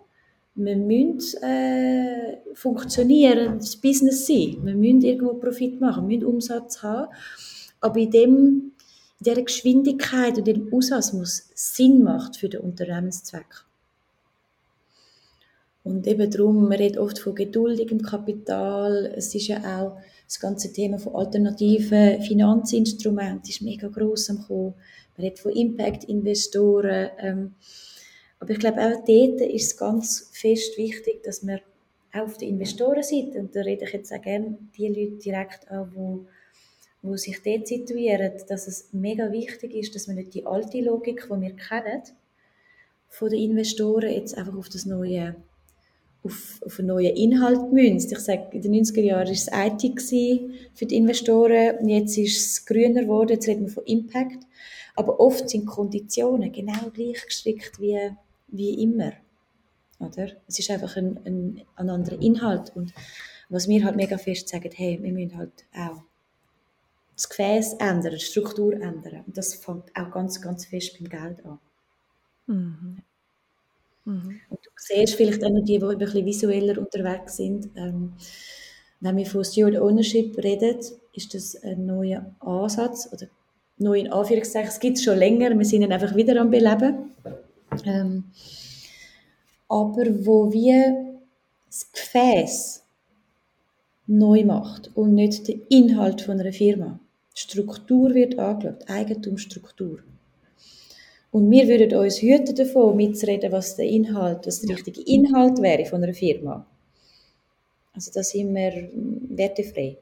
wir 0.54 0.76
müssen 0.76 1.42
äh, 1.42 2.38
funktionieren, 2.54 3.58
das 3.58 3.76
Business 3.76 4.26
sein, 4.26 4.58
wir 4.62 4.74
müssen 4.74 5.02
irgendwo 5.02 5.34
Profit 5.34 5.80
machen, 5.80 6.08
wir 6.08 6.16
müssen 6.16 6.28
Umsatz 6.28 6.82
haben, 6.82 7.12
aber 7.80 7.98
in 7.98 8.10
dem 8.10 8.72
in 9.20 9.24
dieser 9.24 9.42
Geschwindigkeit 9.42 10.38
und 10.38 10.46
dem 10.46 10.70
muss 10.70 11.50
Sinn 11.54 12.04
macht 12.04 12.36
für 12.36 12.48
den 12.48 12.60
Unternehmenszweck. 12.60 13.64
Und 15.88 16.06
eben 16.06 16.30
darum, 16.30 16.68
man 16.68 16.76
redet 16.76 16.98
oft 16.98 17.18
von 17.18 17.34
geduldigem 17.34 18.02
Kapital. 18.02 19.10
Es 19.16 19.34
ist 19.34 19.48
ja 19.48 19.58
auch 19.80 19.96
das 20.26 20.38
ganze 20.38 20.70
Thema 20.70 20.98
von 20.98 21.14
alternativen 21.14 22.20
Finanzinstrumenten 22.20 23.48
ist 23.48 23.62
mega 23.62 23.88
gross 23.88 24.28
am 24.28 24.42
kommen. 24.46 24.74
Man 25.16 25.24
redet 25.24 25.38
von 25.38 25.52
Impact-Investoren. 25.52 27.08
Ähm, 27.18 27.54
aber 28.38 28.50
ich 28.50 28.58
glaube, 28.58 28.80
auch 28.80 29.02
dort 29.06 29.40
ist 29.40 29.72
es 29.72 29.76
ganz 29.78 30.30
fest 30.34 30.76
wichtig, 30.76 31.22
dass 31.22 31.42
man 31.42 31.60
auch 32.12 32.24
auf 32.24 32.36
der 32.36 32.48
Investorenseite, 32.48 33.38
und 33.38 33.56
da 33.56 33.62
rede 33.62 33.86
ich 33.86 33.92
jetzt 33.94 34.12
auch 34.12 34.20
gerne 34.20 34.58
die 34.76 34.88
Leute 34.88 35.16
direkt 35.16 35.70
an, 35.70 35.90
wo, 35.94 36.26
wo 37.00 37.16
sich 37.16 37.42
dort 37.42 37.66
situieren, 37.66 38.32
dass 38.46 38.68
es 38.68 38.90
mega 38.92 39.32
wichtig 39.32 39.74
ist, 39.74 39.94
dass 39.94 40.06
man 40.06 40.16
nicht 40.16 40.34
die 40.34 40.44
alte 40.44 40.82
Logik, 40.82 41.28
die 41.32 41.40
wir 41.40 41.56
kennen, 41.56 42.02
von 43.08 43.30
den 43.30 43.50
Investoren 43.50 44.12
jetzt 44.12 44.36
einfach 44.36 44.56
auf 44.56 44.68
das 44.68 44.84
neue 44.84 45.34
auf, 46.22 46.60
auf 46.64 46.78
einen 46.78 46.88
neuen 46.88 47.16
Inhalt 47.16 47.72
münzt. 47.72 48.12
Ich 48.12 48.18
sage, 48.18 48.48
in 48.52 48.62
den 48.62 48.74
90er 48.74 49.00
Jahren 49.00 49.26
war 49.26 49.32
es 49.32 49.48
IT 49.52 50.50
für 50.74 50.86
die 50.86 50.96
Investoren, 50.96 51.88
jetzt 51.88 52.18
ist 52.18 52.46
es 52.46 52.66
grüner 52.66 53.02
geworden, 53.02 53.30
jetzt 53.30 53.46
reden 53.46 53.66
wir 53.66 53.72
von 53.72 53.84
Impact. 53.84 54.44
Aber 54.96 55.20
oft 55.20 55.48
sind 55.48 55.66
Konditionen 55.66 56.50
genau 56.50 56.90
gleich 56.92 57.24
gestrickt 57.24 57.80
wie, 57.80 58.10
wie 58.48 58.82
immer. 58.82 59.12
Oder? 60.00 60.32
Es 60.46 60.58
ist 60.58 60.70
einfach 60.70 60.96
ein, 60.96 61.20
ein, 61.24 61.62
ein 61.76 61.90
anderer 61.90 62.20
Inhalt. 62.20 62.74
Und 62.74 62.92
was 63.48 63.68
wir 63.68 63.84
halt 63.84 63.96
mega 63.96 64.18
fest 64.18 64.48
sagen, 64.48 64.70
hey, 64.74 64.98
wir 65.00 65.12
müssen 65.12 65.36
halt 65.36 65.66
auch 65.74 66.02
das 67.14 67.28
Gefäß 67.28 67.74
ändern, 67.74 68.14
die 68.14 68.20
Struktur 68.20 68.74
ändern. 68.74 69.24
Und 69.26 69.36
das 69.36 69.54
fängt 69.54 69.94
auch 69.96 70.10
ganz, 70.10 70.40
ganz 70.40 70.66
fest 70.66 70.98
beim 70.98 71.08
Geld 71.08 71.44
an. 71.44 71.58
Mhm. 72.46 73.02
Mhm. 74.08 74.40
Und 74.48 74.64
du 74.64 74.70
siehst 74.76 75.14
vielleicht 75.14 75.44
auch 75.44 75.50
noch 75.50 75.64
die, 75.64 75.78
die 75.78 75.84
ein 75.84 75.98
bisschen 75.98 76.24
visueller 76.24 76.78
unterwegs 76.78 77.36
sind. 77.36 77.68
Ähm, 77.76 78.14
wenn 79.00 79.16
wir 79.16 79.26
von 79.26 79.44
Steward 79.44 79.76
Ownership 79.76 80.36
reden, 80.42 80.78
ist 81.12 81.34
das 81.34 81.62
ein 81.62 81.84
neuer 81.84 82.34
Ansatz 82.40 83.08
oder 83.12 83.26
neu 83.76 84.00
in 84.00 84.10
Anführungszeichen. 84.10 84.70
Es 84.70 84.80
gibt 84.80 84.96
es 84.96 85.04
schon 85.04 85.18
länger, 85.18 85.56
wir 85.56 85.64
sind 85.64 85.82
ihn 85.82 85.92
einfach 85.92 86.16
wieder 86.16 86.40
am 86.40 86.50
Beleben. 86.50 87.10
Ähm, 87.84 88.24
aber 89.68 90.06
wo 90.24 90.50
wir 90.50 91.18
das 91.66 91.92
Gefäß 91.92 92.82
neu 94.06 94.42
macht 94.44 94.90
und 94.96 95.14
nicht 95.14 95.48
den 95.48 95.60
Inhalt 95.68 96.22
von 96.22 96.40
einer 96.40 96.52
Firma. 96.52 96.98
Struktur 97.34 98.14
wird 98.14 98.38
angeschaut, 98.38 98.88
Eigentumsstruktur. 98.88 99.98
Und 101.30 101.50
wir 101.50 101.68
würden 101.68 101.98
uns 101.98 102.22
hüten 102.22 102.54
davon, 102.54 102.96
mitzureden, 102.96 103.52
was 103.52 103.76
der 103.76 103.86
Inhalt, 103.86 104.46
was 104.46 104.60
der 104.60 104.76
richtige 104.76 105.02
Inhalt 105.02 105.60
wäre 105.60 105.84
von 105.84 106.02
einer 106.02 106.14
Firma. 106.14 106.66
Also 107.92 108.10
da 108.14 108.22
sind 108.22 108.54
wir 108.54 108.88
wertefrei. 109.30 109.98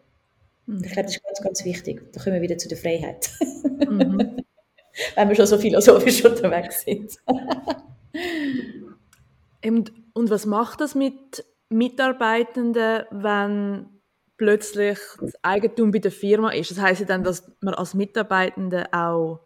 Mhm. 0.67 0.83
Ich 0.85 0.93
glaube, 0.93 1.05
das 1.05 1.17
ist 1.17 1.25
ganz, 1.25 1.41
ganz 1.41 1.65
wichtig. 1.65 2.13
Da 2.13 2.23
kommen 2.23 2.37
wir 2.37 2.43
wieder 2.43 2.59
zu 2.59 2.69
der 2.69 2.79
Freiheit. 2.79 3.31
Mhm. 3.89 4.43
Wenn 5.15 5.29
wir 5.29 5.35
schon 5.35 5.47
so 5.47 5.59
philosophisch 5.59 6.25
unterwegs 6.25 6.83
sind. 6.83 7.17
und, 9.65 9.93
und 10.15 10.31
was 10.31 10.47
macht 10.47 10.81
das 10.81 10.95
mit 10.95 11.45
Mitarbeitenden, 11.69 13.05
wenn 13.11 13.87
plötzlich 14.39 14.99
das 15.21 15.33
Eigentum 15.43 15.91
bei 15.91 15.99
der 15.99 16.13
Firma 16.13 16.51
ist? 16.51 16.71
Das 16.71 16.81
heißt 16.81 17.01
ja 17.01 17.07
dann, 17.07 17.25
dass 17.25 17.51
man 17.61 17.75
als 17.75 17.93
Mitarbeitende 17.93 18.87
auch 18.93 19.46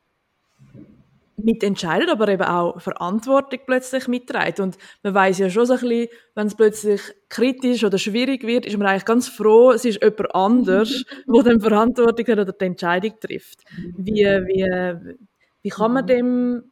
mitentscheidet, 1.45 2.09
aber 2.09 2.29
eben 2.29 2.43
auch 2.43 2.81
Verantwortung 2.81 3.61
plötzlich 3.67 4.09
mitträgt. 4.09 4.61
Und 4.61 4.77
man 5.03 5.15
weiß 5.15 5.39
ja 5.39 5.51
schon 5.51 5.67
so 5.67 5.75
ein 5.75 5.81
bisschen, 5.81 6.09
wenn 6.35 6.47
es 6.47 6.55
plötzlich 6.55 7.01
kritisch 7.29 7.85
oder 7.85 7.99
schwierig 7.99 8.47
wird, 8.47 8.67
ist 8.67 8.77
man 8.77 8.87
eigentlich 8.87 9.05
ganz 9.05 9.29
froh, 9.29 9.73
es 9.73 9.85
ist 9.85 10.03
jemand 10.03 10.35
anders, 10.35 11.05
der 11.27 11.43
dann 11.43 11.61
Verantwortung 11.61 12.27
hat 12.27 12.39
oder 12.39 12.53
die 12.53 12.65
Entscheidung 12.65 13.15
trifft. 13.21 13.61
Wie, 13.97 14.25
wie, 14.25 15.17
wie 15.63 15.71
kann 15.71 15.93
man 15.93 16.07
dem, 16.07 16.71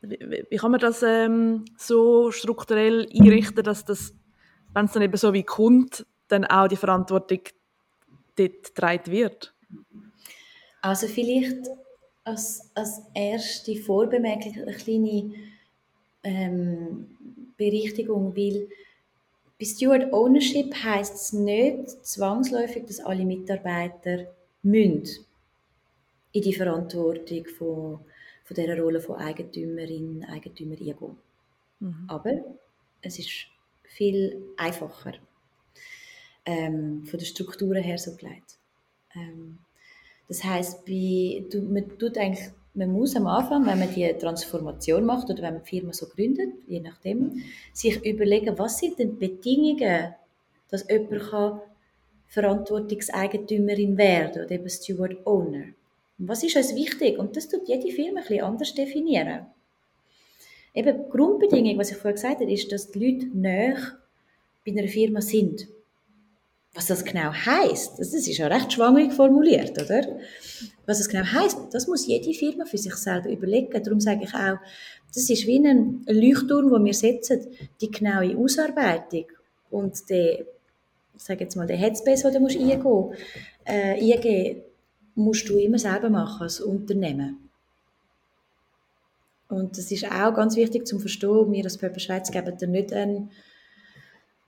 wie, 0.00 0.44
wie 0.50 0.56
kann 0.56 0.70
man 0.70 0.80
das 0.80 1.02
ähm, 1.02 1.64
so 1.76 2.30
strukturell 2.30 3.08
einrichten, 3.14 3.62
dass 3.64 3.84
das, 3.84 4.14
wenn 4.74 4.86
es 4.86 4.92
dann 4.92 5.02
eben 5.02 5.16
so 5.16 5.32
wie 5.32 5.44
kommt, 5.44 6.06
dann 6.28 6.44
auch 6.44 6.68
die 6.68 6.76
Verantwortung 6.76 7.40
dort 8.36 8.64
getragen 8.64 9.10
wird? 9.10 9.54
Also 10.80 11.08
vielleicht 11.08 11.66
als, 12.26 12.70
als 12.74 13.02
erste 13.14 13.76
Vorbemerkung 13.76 14.54
eine 14.54 14.72
kleine 14.72 15.32
ähm, 16.24 17.06
Berichtigung, 17.56 18.36
weil 18.36 18.68
bei 19.58 19.64
Steward 19.64 20.12
Ownership 20.12 20.74
heißt 20.74 21.14
es 21.14 21.32
nicht 21.32 22.04
zwangsläufig, 22.04 22.84
dass 22.86 23.00
alle 23.00 23.24
Mitarbeiter 23.24 24.26
müssen 24.62 25.24
in 26.32 26.42
die 26.42 26.52
Verantwortung 26.52 27.46
von, 27.46 28.00
von 28.44 28.54
dieser 28.54 28.78
Rolle 28.78 29.00
von 29.00 29.16
Eigentümerin, 29.16 30.24
Eigentümer 30.24 30.72
eingehen. 30.72 31.16
Mhm. 31.78 32.04
Aber 32.08 32.32
es 33.02 33.18
ist 33.20 33.46
viel 33.84 34.42
einfacher 34.56 35.14
ähm, 36.44 37.06
von 37.06 37.18
der 37.18 37.26
Struktur 37.26 37.76
her 37.76 37.98
so 37.98 38.16
gelegt. 38.16 38.58
Ähm, 39.14 39.58
das 40.28 40.42
heißt, 40.42 40.88
du, 40.88 41.62
man 41.62 41.98
tut 41.98 42.18
eigentlich, 42.18 42.50
man 42.74 42.92
muss 42.92 43.16
am 43.16 43.26
Anfang, 43.26 43.64
wenn 43.66 43.78
man 43.78 43.94
die 43.94 44.12
Transformation 44.14 45.04
macht 45.04 45.30
oder 45.30 45.42
wenn 45.42 45.54
man 45.54 45.62
die 45.62 45.68
Firma 45.68 45.92
so 45.92 46.06
gründet, 46.06 46.50
je 46.66 46.80
nachdem, 46.80 47.42
sich 47.72 48.04
überlegen, 48.04 48.58
was 48.58 48.78
sind 48.78 48.98
denn 48.98 49.18
die 49.18 49.28
Bedingungen, 49.28 50.14
dass 50.68 50.86
jemand 50.88 51.30
kann 51.30 51.60
Verantwortungseigentümerin 52.28 53.96
werden 53.96 54.44
oder 54.44 54.50
eben 54.50 54.68
Steward 54.68 55.24
Owner. 55.26 55.66
Und 56.18 56.28
was 56.28 56.42
ist 56.42 56.56
uns 56.56 56.74
wichtig? 56.74 57.18
Und 57.18 57.36
das 57.36 57.48
tut 57.48 57.68
jede 57.68 57.90
Firma 57.92 58.20
ein 58.28 58.40
anders 58.40 58.74
definieren. 58.74 59.46
Eben 60.74 61.04
die 61.04 61.10
Grundbedingung, 61.10 61.78
was 61.78 61.90
ich 61.90 61.96
vorher 61.96 62.14
gesagt 62.14 62.40
habe, 62.40 62.52
ist, 62.52 62.70
dass 62.72 62.90
die 62.90 62.98
Leute 62.98 63.26
näher 63.26 63.78
bei 64.64 64.72
einer 64.72 64.88
Firma 64.88 65.20
sind. 65.20 65.68
Was 66.76 66.86
das 66.86 67.04
genau 67.04 67.32
heißt, 67.32 67.98
das 67.98 68.12
ist 68.12 68.26
ja 68.26 68.48
recht 68.48 68.74
schwammig 68.74 69.14
formuliert, 69.14 69.80
oder? 69.82 70.18
Was 70.84 70.98
das 70.98 71.08
genau 71.08 71.24
heißt, 71.24 71.72
das 71.72 71.86
muss 71.86 72.06
jede 72.06 72.34
Firma 72.34 72.66
für 72.66 72.76
sich 72.76 72.94
selber 72.94 73.30
überlegen. 73.30 73.82
Darum 73.82 73.98
sage 73.98 74.24
ich 74.24 74.34
auch, 74.34 74.58
das 75.14 75.30
ist 75.30 75.46
wie 75.46 75.58
ein 75.66 76.04
Leuchtturm, 76.06 76.70
wo 76.70 76.84
wir 76.84 76.92
setzen, 76.92 77.46
die 77.80 77.90
genaue 77.90 78.36
Ausarbeitung 78.36 79.24
und 79.70 80.08
der, 80.10 80.40
ich 80.40 81.22
sage 81.22 81.44
jetzt 81.44 81.56
mal, 81.56 81.66
der 81.66 81.78
Headspace, 81.78 82.22
den 82.24 82.34
du 82.34 82.40
musst 82.40 82.58
eingehen, 82.58 83.14
äh, 83.64 84.56
musst 85.14 85.48
du 85.48 85.56
immer 85.56 85.78
selber 85.78 86.10
machen 86.10 86.42
als 86.42 86.60
Unternehmen. 86.60 87.48
Und 89.48 89.78
das 89.78 89.90
ist 89.90 90.04
auch 90.04 90.34
ganz 90.34 90.56
wichtig 90.56 90.86
zu 90.86 90.98
verstehen. 90.98 91.52
Wir 91.52 91.64
als 91.64 91.78
Purple 91.78 92.00
Schweiz 92.00 92.30
geben 92.30 92.58
dir 92.58 92.68
nicht 92.68 92.92
einen 92.92 93.30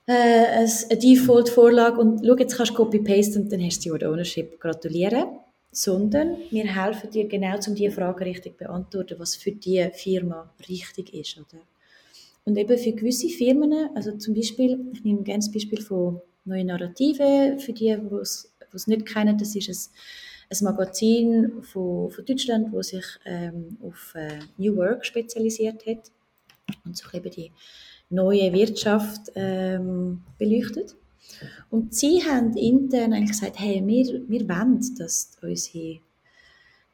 äh, 0.08 0.66
eine 0.90 0.98
Default-Vorlage 0.98 2.00
und 2.00 2.24
schau, 2.24 2.36
jetzt 2.36 2.56
kannst 2.56 2.72
du 2.72 2.76
Copy-Paste 2.76 3.38
und 3.38 3.52
dann 3.52 3.62
hast 3.62 3.78
du 3.78 3.82
Steward 3.82 4.04
Ownership. 4.04 4.58
Gratulieren. 4.58 5.26
Sondern 5.70 6.38
wir 6.50 6.64
helfen 6.64 7.10
dir 7.10 7.28
genau, 7.28 7.56
um 7.66 7.74
diese 7.74 7.90
Frage 7.90 8.24
richtig 8.24 8.56
zu 8.56 8.64
beantworten, 8.64 9.16
was 9.18 9.36
für 9.36 9.52
die 9.52 9.86
Firma 9.92 10.50
richtig 10.66 11.12
ist. 11.12 11.36
Oder? 11.36 11.60
Und 12.46 12.56
eben 12.56 12.78
für 12.78 12.92
gewisse 12.92 13.28
Firmen, 13.28 13.90
also 13.94 14.16
zum 14.16 14.34
Beispiel, 14.34 14.80
ich 14.94 15.04
nehme 15.04 15.22
gerne 15.22 15.40
das 15.40 15.52
Beispiel 15.52 15.82
von 15.82 16.22
Neue 16.46 16.64
Narrative, 16.64 17.58
für 17.58 17.74
die, 17.74 17.94
die 17.94 18.14
es 18.16 18.86
nicht 18.86 19.04
kennen, 19.04 19.36
das 19.36 19.54
ist 19.54 19.92
ein, 20.48 20.56
ein 20.56 20.64
Magazin 20.64 21.62
von, 21.62 22.10
von 22.10 22.24
Deutschland, 22.24 22.74
das 22.74 22.88
sich 22.88 23.04
ähm, 23.26 23.76
auf 23.82 24.14
äh, 24.14 24.38
New 24.56 24.74
Work 24.76 25.04
spezialisiert 25.04 25.84
hat 25.84 26.10
und 26.86 26.96
sich 26.96 27.12
eben 27.12 27.30
die 27.30 27.52
neue 28.10 28.52
Wirtschaft 28.52 29.32
ähm, 29.34 30.22
beleuchtet. 30.38 30.96
Und 31.70 31.94
sie 31.94 32.24
haben 32.24 32.56
intern 32.56 33.12
eigentlich 33.12 33.32
gesagt, 33.38 33.58
hey, 33.58 33.82
wir, 33.86 34.28
wir 34.28 34.48
wollen, 34.48 34.80
dass 34.96 35.36
unsere 35.42 36.00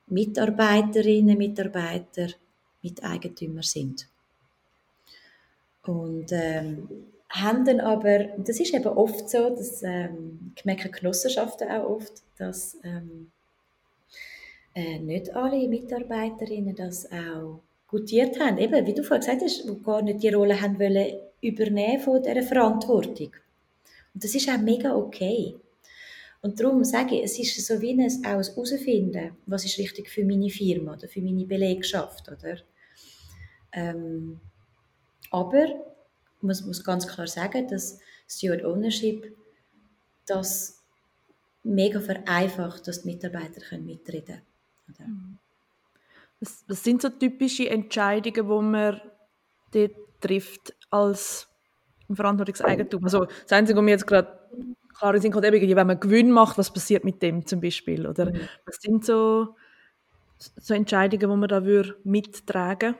Mitarbeiterinnen 0.06 1.36
und 1.36 1.38
Mitarbeiter 1.38 2.28
Miteigentümer 2.82 3.62
sind. 3.62 4.08
Und 5.82 6.32
ähm, 6.32 6.88
haben 7.30 7.64
dann 7.64 7.80
aber, 7.80 8.24
das 8.38 8.60
ist 8.60 8.74
eben 8.74 8.86
oft 8.86 9.28
so, 9.28 9.50
dass 9.50 9.82
ähm, 9.82 10.52
ich 10.56 10.64
merke 10.64 10.90
Genossenschaften 10.90 11.68
auch 11.68 11.88
oft, 11.88 12.12
dass 12.38 12.78
ähm, 12.84 13.30
äh, 14.74 14.98
nicht 14.98 15.34
alle 15.34 15.68
Mitarbeiterinnen 15.68 16.74
das 16.74 17.10
auch 17.10 17.60
gutiert 17.94 18.40
haben, 18.40 18.58
eben, 18.58 18.86
wie 18.86 18.94
du 18.94 19.04
vorhin 19.04 19.20
gesagt 19.20 19.42
hast, 19.42 19.68
die 19.68 19.82
gar 19.82 20.02
nicht 20.02 20.20
die 20.20 20.30
Rolle 20.30 20.60
haben 20.60 20.80
wollen 20.80 21.14
übernehmen 21.40 22.00
von 22.00 22.20
dieser 22.20 22.42
Verantwortung. 22.42 23.32
Und 24.12 24.24
das 24.24 24.34
ist 24.34 24.48
auch 24.48 24.58
mega 24.58 24.96
okay. 24.96 25.54
Und 26.42 26.58
darum 26.58 26.82
sage 26.82 27.14
ich, 27.14 27.22
es 27.22 27.38
ist 27.38 27.64
so 27.64 27.80
wie 27.80 27.92
ein, 27.92 28.00
auch 28.26 28.38
ein 28.38 28.44
Herausfinden, 28.44 29.36
was 29.46 29.64
ist 29.64 29.78
richtig 29.78 30.10
für 30.10 30.24
meine 30.24 30.50
Firma 30.50 30.94
oder 30.94 31.06
für 31.06 31.22
meine 31.22 31.46
Belegschaft, 31.46 32.28
oder? 32.28 32.58
Ähm, 33.72 34.40
aber 35.30 35.68
man 36.40 36.56
muss 36.66 36.82
ganz 36.82 37.06
klar 37.06 37.28
sagen, 37.28 37.68
dass 37.68 38.00
Steward 38.28 38.64
Ownership 38.64 39.36
das 40.26 40.82
mega 41.62 42.00
vereinfacht, 42.00 42.88
dass 42.88 43.02
die 43.02 43.12
Mitarbeiter 43.12 43.78
mitreden 43.78 44.40
können. 44.96 45.10
Mhm. 45.10 45.43
Was, 46.44 46.64
was 46.68 46.84
sind 46.84 47.00
so 47.00 47.08
typische 47.08 47.68
Entscheidungen, 47.70 48.34
die 48.34 48.70
man 48.70 49.00
dort 49.72 49.92
trifft 50.20 50.74
als 50.90 51.48
Verantwortungseigentum? 52.12 53.04
Also 53.04 53.24
das 53.24 53.52
Einzige, 53.52 53.78
was 53.78 53.84
mir 53.84 53.90
jetzt 53.92 54.06
gerade 54.06 54.38
klar 54.98 55.14
ist, 55.14 55.24
eben, 55.24 55.34
wenn 55.42 55.86
man 55.86 56.00
Gewinn 56.00 56.30
macht, 56.30 56.58
was 56.58 56.72
passiert 56.72 57.04
mit 57.04 57.22
dem 57.22 57.46
zum 57.46 57.60
Beispiel? 57.60 58.06
Oder 58.06 58.26
mhm. 58.26 58.48
was 58.66 58.76
sind 58.76 59.04
so, 59.04 59.56
so 60.38 60.74
Entscheidungen, 60.74 61.30
die 61.30 61.36
man 61.36 61.48
da 61.48 61.64
würde 61.64 61.96
mittragen 62.04 62.94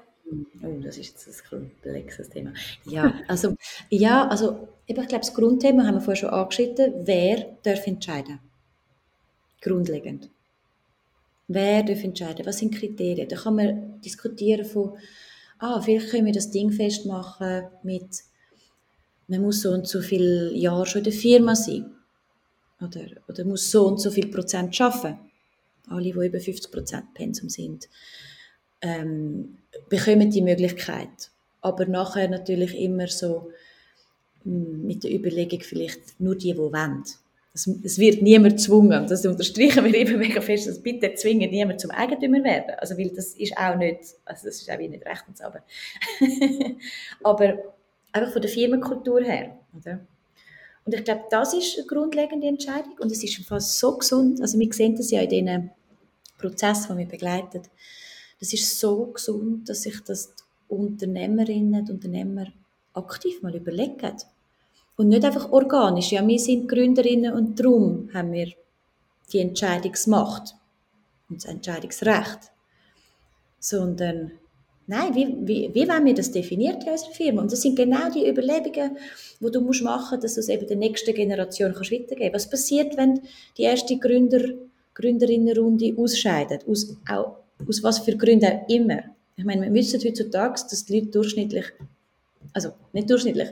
Oh, 0.62 0.80
das 0.82 0.96
ist 0.96 1.26
jetzt 1.26 1.28
ein 1.28 1.50
komplexes 1.82 2.30
Thema. 2.30 2.52
Ja, 2.86 3.12
also, 3.28 3.56
ja, 3.90 4.26
also 4.26 4.68
ich 4.86 4.94
glaube, 4.94 5.08
das 5.10 5.34
Grundthema 5.34 5.84
haben 5.84 5.96
wir 5.96 6.00
vorher 6.00 6.16
schon 6.16 6.30
angeschnitten. 6.30 6.94
Wer 7.04 7.56
darf 7.62 7.86
entscheiden? 7.86 8.40
Grundlegend. 9.60 10.30
Wer 11.48 11.82
darf 11.82 12.02
entscheiden? 12.02 12.46
Was 12.46 12.58
sind 12.58 12.74
Kriterien? 12.74 13.28
Da 13.28 13.36
kann 13.36 13.56
man 13.56 14.00
diskutieren 14.00 14.64
von, 14.64 14.96
ah, 15.58 15.80
vielleicht 15.80 16.10
können 16.10 16.26
wir 16.26 16.32
das 16.32 16.50
Ding 16.50 16.70
festmachen 16.70 17.64
mit, 17.82 18.22
man 19.28 19.42
muss 19.42 19.62
so 19.62 19.70
und 19.70 19.86
so 19.86 20.00
viele 20.00 20.52
Jahre 20.54 20.86
schon 20.86 21.00
in 21.00 21.04
der 21.04 21.12
Firma 21.12 21.54
sein. 21.54 21.90
Oder, 22.80 23.06
oder 23.28 23.44
muss 23.44 23.70
so 23.70 23.86
und 23.86 24.00
so 24.00 24.10
viel 24.10 24.28
Prozent 24.28 24.78
arbeiten. 24.80 25.18
Alle, 25.86 26.04
die 26.04 26.10
über 26.10 26.40
50 26.40 26.72
Prozent 26.72 27.14
Pensum 27.14 27.48
sind 27.48 27.88
ähm, 28.84 29.56
bekommen 29.88 30.30
die 30.30 30.42
Möglichkeit. 30.42 31.30
Aber 31.62 31.86
nachher 31.86 32.28
natürlich 32.28 32.78
immer 32.78 33.08
so 33.08 33.50
hm, 34.44 34.86
mit 34.86 35.02
der 35.02 35.12
Überlegung 35.12 35.60
vielleicht 35.62 36.20
nur 36.20 36.36
die, 36.36 36.52
die 36.52 36.58
wollen. 36.58 37.02
Es, 37.54 37.66
es 37.66 37.98
wird 37.98 38.20
niemand 38.20 38.56
gezwungen. 38.56 39.06
Das 39.06 39.24
unterstreichen 39.24 39.84
wir 39.84 39.94
eben 39.94 40.18
mega 40.18 40.40
fest, 40.40 40.66
dass 40.66 40.82
bitte 40.82 41.14
zwingen 41.14 41.50
niemand 41.50 41.80
zum 41.80 41.92
Eigentümer 41.92 42.42
werden. 42.42 42.74
Also, 42.78 42.98
weil 42.98 43.10
das 43.10 43.34
ist 43.34 43.56
auch 43.56 43.76
nicht, 43.76 44.00
also 44.24 44.46
das 44.46 44.60
ist 44.60 44.70
auch 44.70 44.76
nicht 44.76 45.06
rechtens, 45.06 45.40
aber, 45.40 45.62
aber 47.22 47.58
einfach 48.12 48.32
von 48.32 48.42
der 48.42 48.50
Firmenkultur 48.50 49.22
her, 49.22 49.56
oder? 49.78 50.00
Und 50.84 50.94
ich 50.94 51.04
glaube, 51.04 51.24
das 51.30 51.54
ist 51.54 51.78
eine 51.78 51.86
grundlegende 51.86 52.46
Entscheidung 52.46 52.96
und 52.98 53.10
es 53.10 53.24
ist 53.24 53.36
fast 53.46 53.78
so 53.78 53.96
gesund. 53.96 54.42
Also 54.42 54.58
wir 54.58 54.70
sehen 54.72 54.96
das 54.96 55.10
ja 55.10 55.22
in 55.22 55.30
diesen 55.30 55.70
Prozessen, 56.36 56.92
die 56.92 56.98
wir 56.98 57.08
begleiten 57.08 57.62
das 58.44 58.52
ist 58.52 58.78
so 58.78 59.06
gesund, 59.06 59.68
dass 59.70 59.82
sich 59.82 60.00
das 60.02 60.34
die 60.34 60.42
Unternehmerinnen 60.68 61.80
und 61.80 61.90
Unternehmer 61.90 62.46
aktiv 62.92 63.40
mal 63.42 63.54
überlegen. 63.54 64.16
Und 64.96 65.08
nicht 65.08 65.24
einfach 65.24 65.50
organisch. 65.50 66.12
Ja, 66.12 66.26
wir 66.26 66.38
sind 66.38 66.68
Gründerinnen 66.68 67.32
und 67.32 67.58
darum 67.58 68.08
haben 68.14 68.32
wir 68.32 68.52
die 69.32 69.40
Entscheidungsmacht 69.40 70.54
und 71.28 71.42
das 71.42 71.50
Entscheidungsrecht. 71.50 72.52
Sondern, 73.58 74.32
nein, 74.86 75.14
wie, 75.14 75.34
wie, 75.40 75.74
wie 75.74 75.88
wollen 75.88 76.04
wir 76.04 76.14
das 76.14 76.30
definiert 76.30 76.84
in 76.84 76.92
unserer 76.92 77.12
Firma? 77.12 77.42
Und 77.42 77.50
das 77.50 77.62
sind 77.62 77.76
genau 77.76 78.10
die 78.10 78.28
Überlegungen, 78.28 78.96
die 79.40 79.50
du 79.50 79.60
musst 79.60 79.82
machen 79.82 80.18
musst, 80.20 80.24
dass 80.24 80.34
du 80.34 80.40
es 80.40 80.48
eben 80.48 80.66
der 80.66 80.76
nächsten 80.76 81.14
Generation 81.14 81.72
kannst 81.72 81.90
weitergeben 81.90 82.32
kannst. 82.32 82.46
Was 82.46 82.50
passiert, 82.50 82.96
wenn 82.96 83.20
die 83.58 83.62
erste 83.62 83.98
Gründer, 83.98 84.42
Gründerinnenrunde 84.94 85.94
ausscheidet? 85.96 86.68
Aus, 86.68 86.96
auch 87.08 87.38
aus 87.66 87.82
was 87.82 87.98
für 88.00 88.16
Gründen 88.16 88.46
auch 88.46 88.68
immer. 88.68 89.02
Ich 89.36 89.44
meine, 89.44 89.62
wir 89.62 89.72
wissen 89.72 90.00
heutzutage, 90.04 90.60
dass 90.70 90.84
die 90.84 91.00
Leute 91.00 91.10
durchschnittlich, 91.10 91.64
also 92.52 92.70
nicht 92.92 93.10
durchschnittlich, 93.10 93.48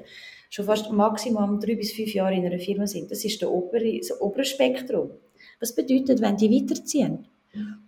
schon 0.52 0.66
fast 0.66 0.92
maximal 0.92 1.58
drei 1.58 1.76
bis 1.76 1.92
fünf 1.92 2.12
Jahre 2.12 2.34
in 2.34 2.44
einer 2.44 2.58
Firma 2.58 2.86
sind. 2.86 3.10
Das 3.10 3.24
ist 3.24 3.40
der 3.40 3.50
obere, 3.50 3.98
das 3.98 4.20
obere 4.20 4.44
Spektrum. 4.44 5.10
Was 5.58 5.74
bedeutet, 5.74 6.20
wenn 6.20 6.36
die 6.36 6.50
weiterziehen? 6.50 7.26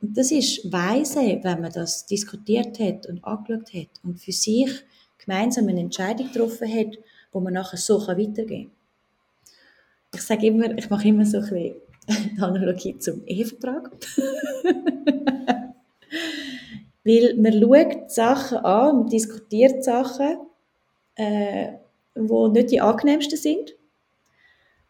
Und 0.00 0.16
das 0.16 0.30
ist 0.30 0.72
weise, 0.72 1.40
wenn 1.42 1.60
man 1.60 1.72
das 1.72 2.06
diskutiert 2.06 2.78
hat 2.80 3.06
und 3.06 3.22
angeschaut 3.22 3.74
hat 3.74 3.88
und 4.02 4.18
für 4.18 4.32
sich 4.32 4.70
gemeinsam 5.18 5.68
eine 5.68 5.80
Entscheidung 5.80 6.32
getroffen 6.32 6.72
hat, 6.72 6.98
wo 7.32 7.40
man 7.40 7.52
nachher 7.52 7.76
so 7.76 8.00
weitergehen 8.00 8.46
kann. 8.46 8.70
Ich 10.14 10.22
sage 10.22 10.46
immer, 10.46 10.76
ich 10.78 10.88
mache 10.88 11.08
immer 11.08 11.26
so 11.26 11.38
ein 11.38 11.42
bisschen 11.42 11.74
die 12.08 12.40
Analogie 12.40 12.98
zum 12.98 13.26
Ehevertrag. 13.26 13.90
Weil 17.04 17.34
man 17.36 17.60
schaut 17.60 18.10
Sachen 18.10 18.58
an 18.58 19.00
und 19.00 19.12
diskutiert 19.12 19.84
Sachen, 19.84 20.38
äh, 21.16 21.72
wo 22.14 22.48
nicht 22.48 22.70
die 22.70 22.80
angenehmsten 22.80 23.38
sind. 23.38 23.74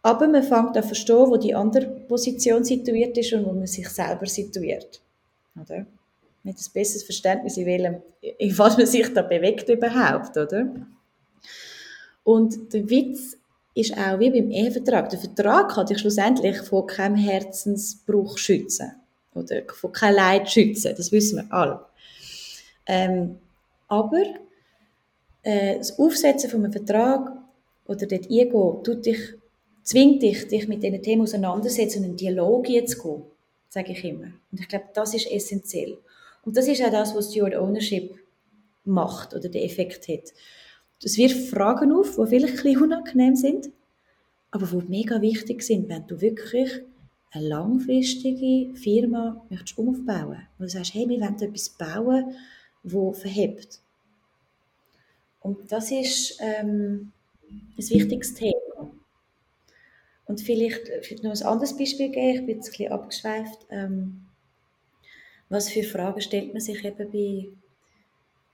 Aber 0.03 0.29
man 0.29 0.43
fängt 0.43 0.77
an 0.77 0.83
zu 0.83 0.89
verstehen, 0.89 1.31
wo 1.31 1.37
die 1.37 1.55
andere 1.55 1.87
Position 1.87 2.63
situiert 2.63 3.17
ist 3.17 3.33
und 3.33 3.47
wo 3.47 3.53
man 3.53 3.67
sich 3.67 3.89
selber 3.89 4.27
situiert. 4.27 5.01
Oder? 5.61 5.87
Mit 6.43 6.57
ein 6.59 6.73
besseres 6.75 7.05
Verständnis, 7.05 7.57
in, 7.57 7.65
welchem, 7.65 8.03
in 8.21 8.59
was 8.59 8.77
man 8.77 8.87
sich 8.87 9.13
da 9.15 9.23
bewegt 9.23 9.69
überhaupt, 9.71 10.37
oder? 10.37 10.67
Und 12.23 12.73
der 12.73 12.89
Witz 12.91 13.39
ist 13.75 13.97
auch 13.97 14.19
wie 14.19 14.31
beim 14.31 14.51
Ehevertrag. 14.51 15.09
Der 15.11 15.19
Vertrag 15.19 15.71
kann 15.71 15.87
dich 15.87 15.99
schlussendlich 15.99 16.59
von 16.59 16.87
keinem 16.87 17.17
Herzensbruch 17.17 18.39
schützen. 18.39 18.93
Oder 19.35 19.63
von 19.73 19.91
keinem 19.91 20.17
Leid 20.17 20.51
schützen. 20.51 20.95
Das 20.97 21.11
wissen 21.13 21.37
wir 21.39 21.53
alle. 21.53 21.81
Ähm, 22.87 23.39
aber 23.89 24.23
äh, 25.45 25.79
das 25.79 25.99
Aufsetzen 25.99 26.51
von 26.51 26.65
einem 26.65 26.73
Vertrag 26.73 27.33
oder 27.87 28.07
dort 28.07 28.25
eingehen, 28.25 28.83
tut 28.83 29.07
dich, 29.07 29.19
zwingt 29.83 30.23
dich, 30.23 30.49
dich 30.49 30.67
mit 30.67 30.83
diesen 30.83 31.03
Themen 31.03 31.23
auseinandersetzen 31.23 31.99
und 31.99 32.05
in 32.05 32.11
einen 32.11 32.17
Dialog 32.17 32.67
zu 32.67 33.03
gehen, 33.03 33.23
sage 33.69 33.93
ich 33.93 34.05
immer. 34.05 34.33
Und 34.51 34.61
ich 34.61 34.69
glaube, 34.69 34.87
das 34.95 35.15
ist 35.15 35.31
essentiell. 35.31 35.99
Und 36.45 36.57
das 36.57 36.67
ist 36.67 36.83
auch 36.83 36.91
das, 36.91 37.15
was 37.15 37.31
Steward 37.31 37.55
Ownership 37.55 38.15
macht 38.85 39.35
oder 39.35 39.49
den 39.49 39.63
Effekt 39.63 40.09
hat. 40.09 40.33
Es 41.03 41.19
wirft 41.19 41.49
Fragen 41.49 41.93
auf, 41.93 42.17
die 42.17 42.27
vielleicht 42.27 42.57
ein 42.59 42.63
bisschen 42.63 42.83
unangenehm 42.83 43.37
sind, 43.37 43.71
aber 44.51 44.67
die 44.67 44.89
mega 44.89 45.21
wichtig 45.21 45.63
sind, 45.63 45.89
wenn 45.89 46.07
du 46.07 46.21
wirklich 46.21 46.83
eine 47.33 47.49
langfristige 47.49 48.75
Firma 48.75 49.45
möchtest 49.51 49.79
aufbauen. 49.79 50.47
Wo 50.59 50.65
du 50.65 50.71
sagst, 50.71 50.95
hey, 50.95 51.09
wir 51.09 51.21
wollen 51.21 51.43
etwas 51.43 51.71
bauen, 51.71 52.35
wo 52.83 53.13
verhebt. 53.13 53.81
Und 55.45 55.71
das 55.71 55.91
ist 55.91 56.39
ähm, 56.41 57.13
ein 57.51 57.91
wichtiges 57.91 58.33
Thema. 58.33 58.91
Und 60.25 60.41
vielleicht, 60.41 60.89
vielleicht 61.03 61.23
noch 61.23 61.33
ein 61.33 61.43
anderes 61.47 61.77
Beispiel 61.77 62.09
geben, 62.09 62.41
ich 62.41 62.47
bin 62.47 62.57
jetzt 62.57 62.69
ein 62.69 62.71
bisschen 62.71 62.93
abgeschweift. 62.93 63.67
Ähm, 63.69 64.25
was 65.51 65.69
für 65.69 65.83
Fragen 65.83 66.23
stellt 66.23 66.55
man 66.55 66.63
sich 66.63 66.83
eben 66.83 67.11
bei, 67.11 67.49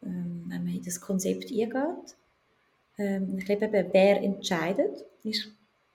ähm, 0.03 0.47
wenn 0.49 0.65
man 0.65 0.75
in 0.75 0.83
das 0.83 1.01
Konzept 1.01 1.53
eingeht? 1.53 2.17
Ähm, 2.99 3.39
ich 3.39 3.45
glaube 3.45 3.67
eben, 3.67 3.89
wer 3.93 4.21
entscheidet, 4.21 5.05
ist 5.23 5.49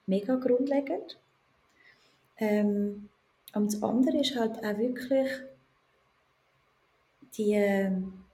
mega 0.06 0.36
grundlegend. 0.36 1.18
Ähm, 2.38 3.10
und 3.52 3.70
das 3.70 3.82
andere 3.82 4.16
ist 4.18 4.34
halt 4.34 4.64
auch 4.64 4.78
wirklich 4.78 5.28
die, 7.36 7.52
ähm, 7.52 8.24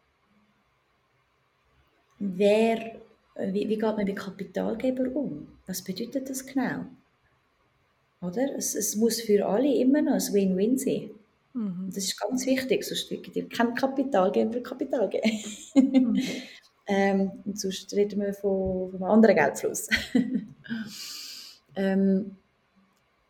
wer, 2.22 3.00
wie, 3.36 3.68
wie 3.68 3.78
geht 3.78 3.82
man 3.82 4.04
mit 4.04 4.16
Kapitalgeber 4.16 5.14
um? 5.14 5.48
Was 5.66 5.82
bedeutet 5.82 6.30
das 6.30 6.46
genau? 6.46 6.86
Oder? 8.20 8.56
Es, 8.56 8.74
es 8.74 8.94
muss 8.96 9.20
für 9.20 9.46
alle 9.46 9.74
immer 9.74 10.00
noch 10.00 10.14
ein 10.14 10.32
Win-Win 10.32 10.78
sein. 10.78 11.10
Mhm. 11.54 11.90
Das 11.92 12.04
ist 12.04 12.18
ganz 12.18 12.46
wichtig, 12.46 12.84
sonst 12.84 13.10
wird 13.10 13.34
dir 13.34 13.48
kein 13.48 13.74
Kapitalgeber 13.74 14.60
Kapital 14.60 15.08
geben. 15.08 15.30
mhm. 15.74 16.22
ähm, 16.86 17.32
und 17.44 17.58
sonst 17.58 17.92
reden 17.94 18.20
wir 18.20 18.32
von, 18.32 18.90
von 18.90 19.02
einem 19.02 19.10
anderen 19.10 19.36
Geldfluss. 19.36 19.88
ähm, 21.76 22.36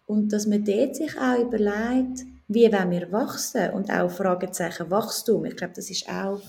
und 0.06 0.32
dass 0.32 0.46
man 0.46 0.64
dort 0.64 0.96
sich 0.96 1.18
auch 1.18 1.38
überlegt, 1.38 2.26
wie 2.48 2.70
wollen 2.70 2.90
wir 2.90 3.10
wachsen 3.10 3.70
und 3.70 3.90
auch 3.90 4.10
Fragezeichen 4.10 4.90
Wachstum. 4.90 5.46
Ich 5.46 5.56
glaube, 5.56 5.72
das 5.74 5.88
ist 5.88 6.06
auch 6.06 6.42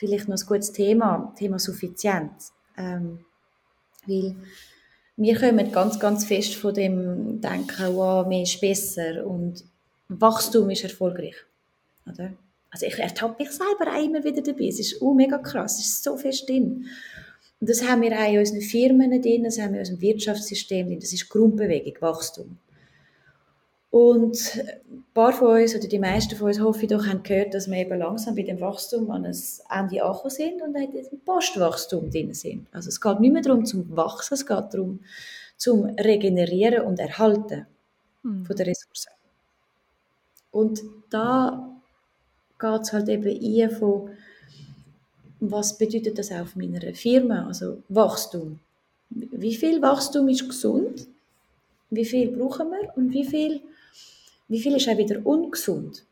vielleicht 0.00 0.28
noch 0.28 0.38
ein 0.38 0.46
gutes 0.46 0.72
Thema, 0.72 1.32
Thema 1.38 1.58
Suffizienz. 1.58 2.52
Ähm, 2.76 3.20
weil 4.06 4.34
wir 5.18 5.38
kommen 5.38 5.70
ganz, 5.70 6.00
ganz 6.00 6.24
fest 6.24 6.54
von 6.54 6.72
dem 6.72 7.40
Denken, 7.42 7.94
wow, 7.94 8.26
mehr 8.26 8.42
ist 8.42 8.60
besser 8.62 9.26
und 9.26 9.62
Wachstum 10.08 10.70
ist 10.70 10.84
erfolgreich. 10.84 11.36
Oder? 12.06 12.32
Also 12.70 12.86
ich 12.86 12.98
ertappe 12.98 13.42
mich 13.42 13.52
selber 13.52 13.94
auch 13.94 14.02
immer 14.02 14.24
wieder 14.24 14.40
dabei. 14.40 14.68
Es 14.68 14.80
ist 14.80 15.02
oh, 15.02 15.12
mega 15.12 15.36
krass, 15.36 15.78
es 15.78 15.86
ist 15.86 16.02
so 16.02 16.16
fest 16.16 16.48
drin. 16.48 16.86
Und 17.60 17.68
das 17.68 17.86
haben 17.86 18.00
wir 18.00 18.18
auch 18.18 18.32
in 18.32 18.38
unseren 18.38 18.62
Firmen 18.62 19.20
drin, 19.20 19.44
das 19.44 19.58
haben 19.58 19.74
wir 19.74 19.80
in 19.80 19.86
unserem 19.86 20.00
Wirtschaftssystem 20.00 20.86
drin. 20.86 21.00
Das 21.00 21.12
ist 21.12 21.28
Grundbewegung, 21.28 22.00
Wachstum. 22.00 22.56
Und 23.90 24.56
ein 24.56 25.04
paar 25.14 25.32
von 25.32 25.60
uns, 25.60 25.74
oder 25.74 25.88
die 25.88 25.98
meisten 25.98 26.36
von 26.36 26.48
uns, 26.48 26.60
hoffe 26.60 26.82
ich 26.82 26.88
doch, 26.88 27.06
haben 27.06 27.24
gehört, 27.24 27.54
dass 27.54 27.68
wir 27.68 27.78
eben 27.78 27.98
langsam 27.98 28.36
bei 28.36 28.42
dem 28.42 28.60
Wachstum 28.60 29.10
an 29.10 29.26
ein 29.26 29.36
Ende 29.68 30.04
angekommen 30.04 30.30
sind 30.30 30.62
und 30.62 30.76
ein 30.76 30.90
Postwachstum 31.24 32.08
drin 32.08 32.32
sind. 32.32 32.68
Also 32.72 32.88
es 32.88 33.00
geht 33.00 33.18
nicht 33.18 33.32
mehr 33.32 33.42
darum, 33.42 33.64
zum 33.64 33.96
Wachsen, 33.96 34.34
es 34.34 34.46
geht 34.46 34.72
darum, 34.72 35.00
zum 35.56 35.86
Regenerieren 35.86 36.86
und 36.86 37.00
Erhalten 37.00 37.66
hm. 38.22 38.46
von 38.46 38.56
der 38.56 38.66
Ressourcen. 38.68 39.10
Und 40.52 40.82
da 41.10 41.68
geht 42.60 42.80
es 42.82 42.92
halt 42.92 43.08
eben 43.08 43.28
ein 43.28 43.70
von, 43.72 44.10
was 45.40 45.76
bedeutet 45.76 46.16
das 46.16 46.30
auch 46.30 46.46
für 46.46 46.58
meiner 46.58 46.94
Firma, 46.94 47.46
also 47.46 47.82
Wachstum. 47.88 48.60
Wie 49.10 49.56
viel 49.56 49.82
Wachstum 49.82 50.28
ist 50.28 50.46
gesund? 50.46 51.08
Wie 51.90 52.04
viel 52.04 52.30
brauchen 52.30 52.70
wir 52.70 52.96
und 52.96 53.12
wie 53.12 53.24
viel 53.24 53.62
wie 54.50 54.60
viel 54.60 54.76
ist 54.76 54.88
auch 54.88 54.98
wieder 54.98 55.24
ungesund? 55.24 56.04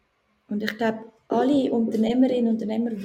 Und 0.48 0.62
ich 0.62 0.76
glaube, 0.78 1.00
alle 1.28 1.70
Unternehmerinnen 1.70 2.46
und 2.46 2.54
Unternehmer, 2.54 2.90
die 2.90 3.02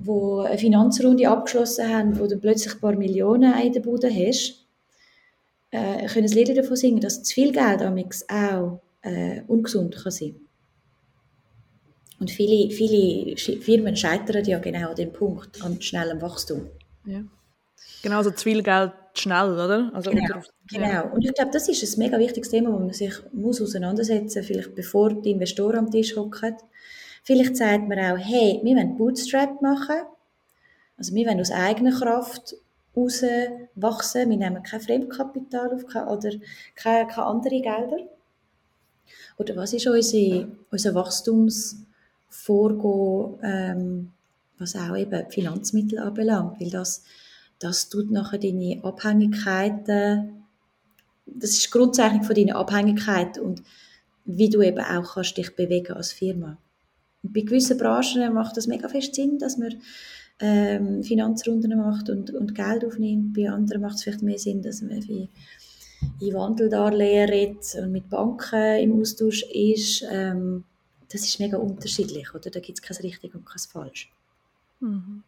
wo 0.00 0.40
eine 0.40 0.58
Finanzrunde 0.58 1.28
abgeschlossen 1.28 1.88
haben, 1.88 2.18
wo 2.18 2.26
du 2.26 2.36
plötzlich 2.36 2.74
ein 2.74 2.80
paar 2.80 2.96
Millionen 2.96 3.54
in 3.60 3.72
der 3.72 3.80
Bude 3.80 4.10
hast, 4.10 4.66
äh, 5.70 6.06
können 6.06 6.28
Lieder 6.28 6.54
davon 6.54 6.76
singen, 6.76 7.00
dass 7.00 7.22
zu 7.22 7.34
viel 7.34 7.52
Geld 7.52 7.82
auch 8.28 8.80
äh, 9.02 9.42
ungesund 9.46 9.96
kann 9.96 10.12
sein 10.12 10.36
Und 12.18 12.30
viele, 12.30 12.70
viele 12.70 13.36
Firmen 13.36 13.96
scheitern 13.96 14.44
ja 14.44 14.58
genau 14.58 14.90
an 14.90 14.96
dem 14.96 15.12
Punkt, 15.12 15.62
an 15.62 15.80
schnellem 15.80 16.20
Wachstum. 16.20 16.68
Ja. 17.06 17.22
Genau, 18.02 18.22
so 18.22 18.30
zu 18.30 18.44
viel 18.44 18.62
Geld 18.62 18.92
schnell, 19.18 19.52
oder? 19.52 19.90
Also 19.94 20.10
genau, 20.10 20.36
unter, 20.36 20.48
genau. 20.68 20.86
Ja. 20.86 21.00
Und 21.02 21.24
ich 21.24 21.34
glaube, 21.34 21.50
das 21.52 21.68
ist 21.68 21.96
ein 21.96 21.98
mega 21.98 22.18
wichtiges 22.18 22.50
Thema, 22.50 22.72
wo 22.72 22.78
man 22.78 22.92
sich 22.92 23.14
muss 23.32 23.60
auseinandersetzen 23.60 24.38
muss, 24.38 24.46
vielleicht 24.46 24.74
bevor 24.74 25.14
die 25.14 25.30
Investoren 25.30 25.78
am 25.78 25.90
Tisch 25.90 26.16
hocken. 26.16 26.56
Vielleicht 27.22 27.56
sagt 27.56 27.88
man 27.88 27.98
auch, 27.98 28.18
hey, 28.18 28.60
wir 28.62 28.76
wollen 28.76 28.96
Bootstrap 28.96 29.60
machen. 29.60 29.96
Also 30.96 31.14
wir 31.14 31.26
wollen 31.26 31.40
aus 31.40 31.50
eigener 31.50 31.92
Kraft 31.92 32.56
raus 32.96 33.22
wachsen. 33.74 34.30
Wir 34.30 34.36
nehmen 34.36 34.62
kein 34.62 34.80
Fremdkapital 34.80 35.74
auf 35.74 35.84
oder 35.84 36.30
keine, 36.74 37.06
keine 37.06 37.26
andere 37.26 37.60
Gelder. 37.60 37.98
Oder 39.38 39.56
was 39.56 39.72
ist 39.72 39.86
unsere, 39.86 40.48
unser 40.70 40.94
Wachstumsvorgehen, 40.94 43.38
ähm, 43.42 44.12
was 44.58 44.76
auch 44.76 44.96
eben 44.96 45.30
Finanzmittel 45.30 45.98
anbelangt? 45.98 46.60
Weil 46.60 46.70
das, 46.70 47.02
das 47.58 47.88
tut 47.88 48.10
nachher 48.10 48.38
deine 48.38 48.80
Abhängigkeiten, 48.82 50.44
das 51.26 51.50
ist 51.50 51.66
die 51.66 51.70
Grundzeichnung 51.70 52.22
von 52.22 52.34
deiner 52.34 52.56
Abhängigkeit 52.56 53.38
und 53.38 53.62
wie 54.24 54.48
du 54.48 54.62
eben 54.62 54.80
auch 54.80 55.14
kannst 55.14 55.36
dich 55.36 55.54
bewegen 55.54 55.92
als 55.92 56.12
Firma. 56.12 56.58
Und 57.22 57.32
bei 57.32 57.40
gewissen 57.40 57.78
Branchen 57.78 58.32
macht 58.32 58.56
das 58.56 58.66
mega 58.66 58.88
fest 58.88 59.14
Sinn, 59.14 59.38
dass 59.38 59.56
man 59.56 59.74
ähm, 60.40 61.02
Finanzrunden 61.02 61.76
macht 61.76 62.10
und, 62.10 62.30
und 62.30 62.54
Geld 62.54 62.84
aufnimmt. 62.84 63.34
Bei 63.34 63.50
anderen 63.50 63.82
macht 63.82 63.96
es 63.96 64.02
vielleicht 64.02 64.22
mehr 64.22 64.38
Sinn, 64.38 64.62
dass 64.62 64.82
man 64.82 65.02
wie 65.08 65.28
in 66.20 66.34
Wandeldarlehen 66.34 67.28
redet 67.28 67.74
und 67.80 67.92
mit 67.92 68.08
Banken 68.08 68.78
im 68.78 69.00
Austausch 69.00 69.42
ist. 69.44 70.04
Ähm, 70.10 70.64
das 71.10 71.22
ist 71.22 71.40
mega 71.40 71.56
unterschiedlich, 71.56 72.34
oder? 72.34 72.50
Da 72.50 72.60
gibt 72.60 72.78
es 72.78 72.82
kein 72.82 72.96
richtig 72.98 73.34
und 73.34 73.46
kein 73.46 73.58
falsch. 73.58 74.10
Mhm. 74.80 75.22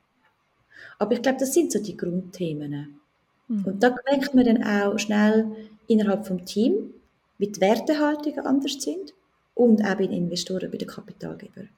Aber 0.98 1.12
ich 1.12 1.22
glaube, 1.22 1.38
das 1.38 1.54
sind 1.54 1.72
so 1.72 1.80
die 1.80 1.96
Grundthemen. 1.96 3.00
Mhm. 3.48 3.64
Und 3.64 3.82
da 3.82 3.94
merkt 4.11 4.34
man 4.34 4.44
dann 4.44 4.64
auch 4.64 4.98
schnell 4.98 5.46
innerhalb 5.87 6.26
vom 6.26 6.44
Team, 6.44 6.92
wie 7.38 7.48
die 7.48 7.61
Wertehaltungen 7.61 8.40
anders 8.40 8.74
sind 8.80 9.14
und 9.54 9.82
auch 9.82 9.94
bei 9.94 10.06
den 10.06 10.12
Investoren, 10.12 10.70
bei 10.70 10.78
den 10.78 10.88
Kapitalgebern. 10.88 11.68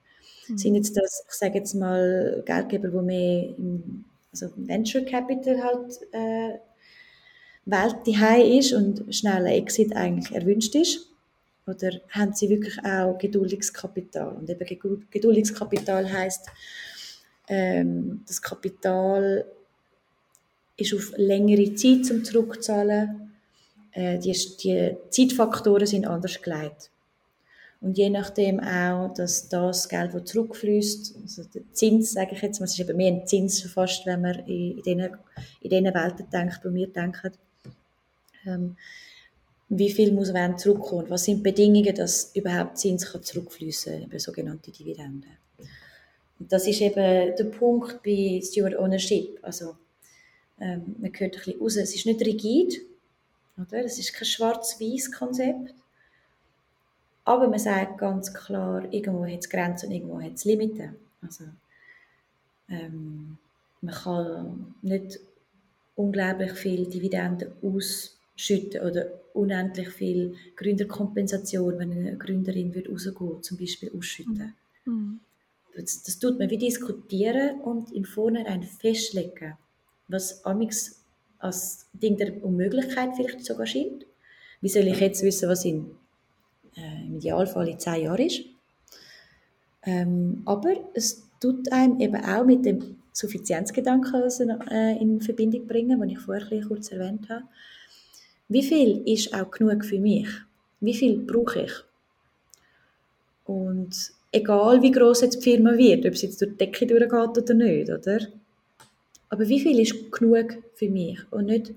Mhm. 0.49 0.59
Sind 0.59 0.75
jetzt 0.75 0.97
das, 0.97 1.25
ich 1.29 1.35
sage 1.35 1.59
jetzt 1.59 1.75
mal, 1.75 2.43
Geldgeber, 2.45 2.89
die 2.89 3.07
mehr 3.07 3.55
im 3.57 4.05
also 4.33 4.51
Venture 4.57 5.03
Capital 5.03 5.63
halt 5.63 6.01
äh, 6.13 6.59
Welt 7.67 7.97
die 8.07 8.59
ist 8.59 8.73
und 8.73 9.15
schneller 9.15 9.53
Exit 9.53 9.95
eigentlich 9.95 10.35
erwünscht 10.35 10.75
ist? 10.75 11.09
Oder 11.67 12.01
haben 12.11 12.33
sie 12.33 12.49
wirklich 12.49 12.79
auch 12.85 13.17
Geduldigskapital? 13.19 14.37
Und 14.37 14.51
eben 14.51 15.05
Geduldigskapital 15.11 16.11
heißt, 16.11 16.49
ähm, 17.51 18.23
das 18.29 18.41
Kapital 18.41 19.45
ist 20.77 20.95
auf 20.95 21.13
längere 21.17 21.75
Zeit 21.75 22.07
zum 22.07 22.25
Zurückzahlen. 22.25 23.33
Äh, 23.91 24.19
die, 24.19 24.33
die 24.63 24.97
Zeitfaktoren 25.11 25.87
sind 25.87 26.07
anders 26.07 26.41
gelegt. 26.41 26.91
Und 27.81 27.99
je 27.99 28.09
nachdem 28.09 28.61
auch, 28.61 29.13
dass 29.15 29.49
das 29.49 29.89
Geld, 29.89 30.15
das 30.15 30.27
zurückfließt, 30.27 31.15
also 31.23 31.43
der 31.45 31.63
Zins, 31.73 32.13
sage 32.13 32.35
ich 32.35 32.43
jetzt 32.43 32.61
mal, 32.61 32.67
es 32.67 32.73
ist 32.73 32.81
eben 32.81 32.97
mehr 32.97 33.13
ein 33.13 33.27
Zins 33.27 33.63
fast, 33.63 34.07
wenn 34.07 34.21
man 34.21 34.39
in, 34.47 34.79
in, 34.79 34.83
diesen, 34.83 35.17
in 35.63 35.95
Welten 35.95 36.31
denkt, 36.31 36.61
wo 36.63 36.73
wir 36.73 36.87
denken, 36.87 37.33
ähm, 38.47 38.77
wie 39.71 39.91
viel 39.91 40.13
muss 40.13 40.33
man 40.33 40.59
zurückkommen? 40.59 41.09
Was 41.09 41.25
sind 41.25 41.39
die 41.39 41.43
Bedingungen, 41.51 41.95
dass 41.95 42.33
überhaupt 42.35 42.79
Zins 42.79 43.11
kann 43.11 43.23
zurückfließen 43.23 44.09
kann, 44.09 44.19
sogenannte 44.19 44.71
Dividenden? 44.71 45.31
Das 46.49 46.67
ist 46.67 46.81
eben 46.81 47.37
der 47.37 47.45
Punkt 47.45 48.03
bei 48.03 48.41
Steward 48.43 48.77
Ownership. 48.77 49.39
Also, 49.43 49.77
ähm, 50.59 50.97
man 50.99 51.13
hört 51.13 51.23
ein 51.23 51.31
bisschen 51.31 51.61
raus, 51.61 51.77
es 51.77 51.95
ist 51.95 52.07
nicht 52.07 52.21
rigid, 52.21 52.81
oder? 53.59 53.85
es 53.85 53.99
ist 53.99 54.15
kein 54.15 54.25
schwarz-weiß 54.27 55.13
Konzept, 55.13 55.75
aber 57.25 57.49
man 57.49 57.59
sagt 57.59 57.99
ganz 57.99 58.33
klar, 58.33 58.91
irgendwo 58.93 59.27
hat 59.27 59.41
es 59.41 59.49
Grenzen 59.49 59.89
und 59.89 59.95
irgendwo 59.95 60.21
hat 60.21 60.35
es 60.35 60.45
Limiten. 60.45 60.97
Also, 61.23 61.45
ähm, 62.69 63.37
man 63.83 63.95
kann 63.95 64.75
nicht 64.83 65.21
unglaublich 65.97 66.53
viel 66.53 66.87
Dividenden 66.87 67.53
ausschütten 67.63 68.81
oder 68.81 69.07
unendlich 69.35 69.91
viel 69.91 70.35
Gründerkompensation, 70.57 71.79
wenn 71.79 71.93
eine 71.93 72.17
Gründerin 72.17 72.73
rausgehen, 72.89 73.43
zum 73.43 73.59
Beispiel 73.59 73.93
ausschütten. 73.97 74.55
Mhm. 74.87 75.21
Das, 75.77 76.03
das, 76.03 76.19
tut 76.19 76.39
man 76.39 76.51
wie 76.51 76.59
diskutieren 76.59 77.61
und 77.61 77.93
im 77.93 78.05
Vornherein 78.05 78.63
festlegen, 78.63 79.57
was 80.09 80.45
amix 80.45 81.03
als 81.39 81.87
Ding 81.93 82.17
der 82.17 82.43
Unmöglichkeit 82.45 83.11
vielleicht 83.17 83.45
sogar 83.45 83.67
scheint. 83.67 84.05
Wie 84.61 84.69
soll 84.69 84.89
ich 84.89 85.01
jetzt 85.01 85.23
wissen, 85.23 85.49
was 85.49 85.65
in 85.65 85.91
äh, 86.77 87.07
im 87.07 87.17
Idealfall 87.17 87.69
in 87.69 87.79
zehn 87.79 88.03
Jahren 88.05 88.27
ist. 88.27 88.43
Ähm, 89.83 90.43
aber 90.45 90.75
es 90.95 91.23
tut 91.41 91.71
einem 91.73 92.01
eben 92.01 92.23
auch 92.23 92.45
mit 92.45 92.65
dem 92.65 92.97
Suffizienzgedanken 93.13 94.51
äh, 94.71 94.97
in 95.01 95.21
Verbindung 95.21 95.67
bringen, 95.67 96.01
den 96.01 96.11
ich 96.11 96.19
vorher 96.19 96.61
kurz 96.67 96.93
erwähnt 96.93 97.29
habe. 97.29 97.45
Wie 98.49 98.63
viel 98.63 99.03
ist 99.07 99.33
auch 99.35 99.51
genug 99.51 99.85
für 99.85 99.99
mich? 99.99 100.29
Wie 100.81 100.95
viel 100.95 101.19
brauche 101.19 101.63
ich? 101.63 101.73
Und 103.45 104.13
egal 104.33 104.83
wie 104.83 104.91
groß 104.91 105.23
jetzt 105.23 105.45
die 105.45 105.51
Firma 105.51 105.77
wird, 105.77 106.07
ob 106.07 106.13
es 106.13 106.23
jetzt 106.23 106.41
durch 106.41 106.53
die 106.53 106.57
Decke 106.59 106.87
durchgeht 106.87 107.39
oder 107.39 107.55
nicht, 107.55 107.91
oder? 107.91 108.21
Aber 109.29 109.49
wie 109.49 109.61
viel 109.61 109.79
ist 109.79 110.11
genug 110.11 110.57
für 110.75 110.89
mich? 110.89 111.21
Und 111.31 111.47
nicht, 111.47 111.73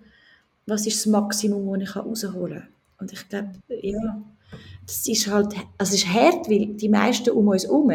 was 0.66 0.88
ist 0.88 0.98
das 0.98 1.06
Maximum, 1.08 1.80
das 1.80 1.90
ich 1.90 1.96
herausholen 1.96 2.60
kann? 2.60 2.68
Und 3.00 3.14
ich 3.14 3.28
glaube, 3.30 3.52
ja, 3.82 4.24
das 4.86 5.08
ist 5.08 5.28
halt, 5.28 5.54
also 5.78 5.94
es 5.94 6.04
ist 6.04 6.14
hart, 6.14 6.50
weil 6.50 6.68
die 6.68 6.90
meisten 6.90 7.32
um 7.32 7.48
uns 7.48 7.66
herum 7.66 7.92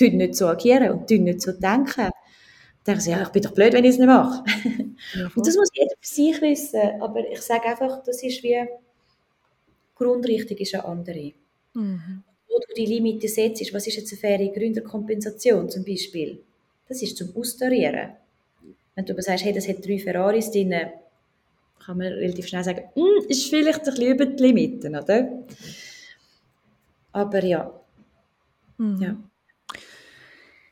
nicht 0.00 0.34
so 0.34 0.46
agieren 0.46 0.90
und 0.90 1.10
nicht 1.10 1.42
so 1.42 1.52
denken. 1.52 1.94
Da 1.96 2.12
denken 2.86 3.00
sie, 3.00 3.10
ja, 3.10 3.22
ich 3.22 3.28
bin 3.28 3.42
doch 3.42 3.52
blöd, 3.52 3.72
wenn 3.72 3.84
ich 3.84 3.90
es 3.90 3.98
nicht 3.98 4.06
mache. 4.06 4.44
Ja, 5.14 5.30
und 5.34 5.46
das 5.46 5.56
muss 5.56 5.68
jeder 5.74 5.94
für 6.00 6.08
sich 6.08 6.40
wissen. 6.40 7.00
Aber 7.00 7.28
ich 7.30 7.40
sage 7.40 7.66
einfach, 7.66 8.02
das 8.04 8.22
ist 8.22 8.42
wie, 8.42 8.64
die 8.64 9.94
Grundrichtung 9.94 10.56
ist 10.56 10.74
eine 10.74 10.84
andere. 10.84 11.32
Mhm. 11.74 12.22
Wo 12.58 12.64
du 12.66 12.74
die 12.74 12.86
Limite 12.86 13.28
setzt, 13.28 13.72
was 13.72 13.86
ist 13.86 13.96
jetzt 13.96 14.12
eine 14.12 14.18
faire 14.20 14.52
Gründerkompensation 14.52 15.70
zum 15.70 15.84
Beispiel? 15.84 16.40
Das 16.88 17.00
ist 17.02 17.16
zum 17.16 17.28
Austarieren. 17.36 18.10
Wenn 18.96 19.04
du 19.06 19.12
aber 19.12 19.22
sagst, 19.22 19.44
hey, 19.44 19.52
das 19.52 19.68
hat 19.68 19.86
drei 19.86 19.98
Ferraris 20.00 20.50
drin, 20.50 20.74
kann 21.78 21.98
man 21.98 22.08
relativ 22.08 22.48
schnell 22.48 22.64
sagen, 22.64 22.82
hm, 22.94 23.28
ist 23.28 23.48
vielleicht 23.48 23.78
ein 23.80 23.94
bisschen 23.94 24.12
über 24.12 24.26
die 24.26 24.42
Limiten, 24.42 24.96
oder? 24.96 25.44
Aber 27.12 27.44
ja. 27.44 27.72
Mhm. 28.76 29.02
ja. 29.02 29.16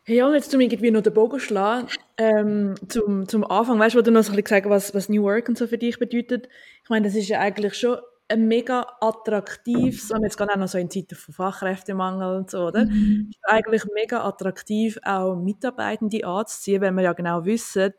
Hey, 0.03 0.17
ja, 0.17 0.35
jetzt 0.35 0.51
zum 0.51 0.61
irgendwie 0.61 0.91
noch 0.91 1.03
den 1.03 1.15
Bogen 1.15 1.39
schlagen, 1.39 1.87
ähm, 2.17 2.75
zum, 2.89 3.29
zum 3.29 3.45
Anfang, 3.45 3.79
weißt 3.79 3.95
du, 3.95 3.99
wo 4.01 4.03
du 4.03 4.11
noch 4.11 4.25
so 4.25 4.33
ein 4.33 4.37
bisschen 4.37 4.45
gesagt 4.45 4.69
was, 4.69 4.93
was 4.93 5.09
New 5.09 5.23
Work 5.23 5.49
und 5.49 5.57
so 5.57 5.69
für 5.69 5.79
dich 5.79 6.01
bedeutet. 6.01 6.49
Ich 6.83 6.91
meine, 6.91 7.07
das 7.07 7.15
ist 7.15 7.29
ja 7.29 7.39
eigentlich 7.39 7.75
schon 7.75 7.99
ein 8.29 8.49
mega 8.49 8.87
attraktives, 9.01 10.11
und 10.11 10.23
jetzt 10.23 10.37
gerade 10.37 10.53
auch 10.53 10.57
noch 10.57 10.69
so 10.69 10.79
in 10.79 10.91
Zeiten 10.91 11.15
von 11.15 11.35
Fachkräftemangel 11.35 12.37
und 12.37 12.51
so, 12.51 12.67
oder? 12.67 12.87
Mhm. 12.87 13.31
Ist 13.31 13.49
eigentlich 13.49 13.85
mega 13.95 14.25
attraktiv, 14.25 14.99
auch 15.05 15.37
Mitarbeitende 15.37 16.27
anzuziehen, 16.27 16.83
weil 16.83 16.93
wir 16.93 17.03
ja 17.03 17.13
genau 17.13 17.45
wissen, 17.45 17.93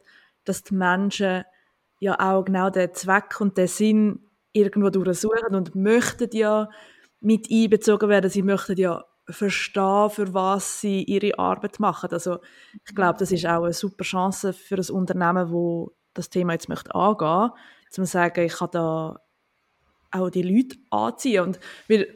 dass 0.43 0.63
die 0.63 0.75
Menschen 0.75 1.43
ja 1.99 2.19
auch 2.19 2.43
genau 2.43 2.69
den 2.69 2.93
Zweck 2.93 3.39
und 3.39 3.57
den 3.57 3.67
Sinn 3.67 4.19
irgendwo 4.51 4.89
durchsuchen 4.89 5.55
und 5.55 5.75
möchten 5.75 6.29
ja 6.33 6.69
mit 7.19 7.47
einbezogen 7.51 8.09
werden. 8.09 8.29
Sie 8.29 8.43
möchten 8.43 8.77
ja 8.77 9.05
verstehen, 9.29 10.09
für 10.09 10.33
was 10.33 10.81
sie 10.81 11.03
ihre 11.03 11.37
Arbeit 11.37 11.79
machen. 11.79 12.09
Also 12.11 12.39
ich 12.85 12.95
glaube, 12.95 13.19
das 13.19 13.31
ist 13.31 13.45
auch 13.45 13.63
eine 13.63 13.73
super 13.73 14.03
Chance 14.03 14.53
für 14.53 14.75
ein 14.75 14.89
Unternehmen, 14.89 15.51
wo 15.51 15.91
das 16.13 16.29
Thema 16.29 16.53
jetzt 16.53 16.69
möchte 16.69 16.93
angehen, 16.95 17.51
zu 17.89 18.05
sagen, 18.05 18.45
ich 18.45 18.53
kann 18.53 18.69
da 18.71 19.19
auch 20.11 20.29
die 20.29 20.41
Leute 20.41 20.77
anziehen 20.89 21.43
und 21.43 21.59
weil, 21.87 22.07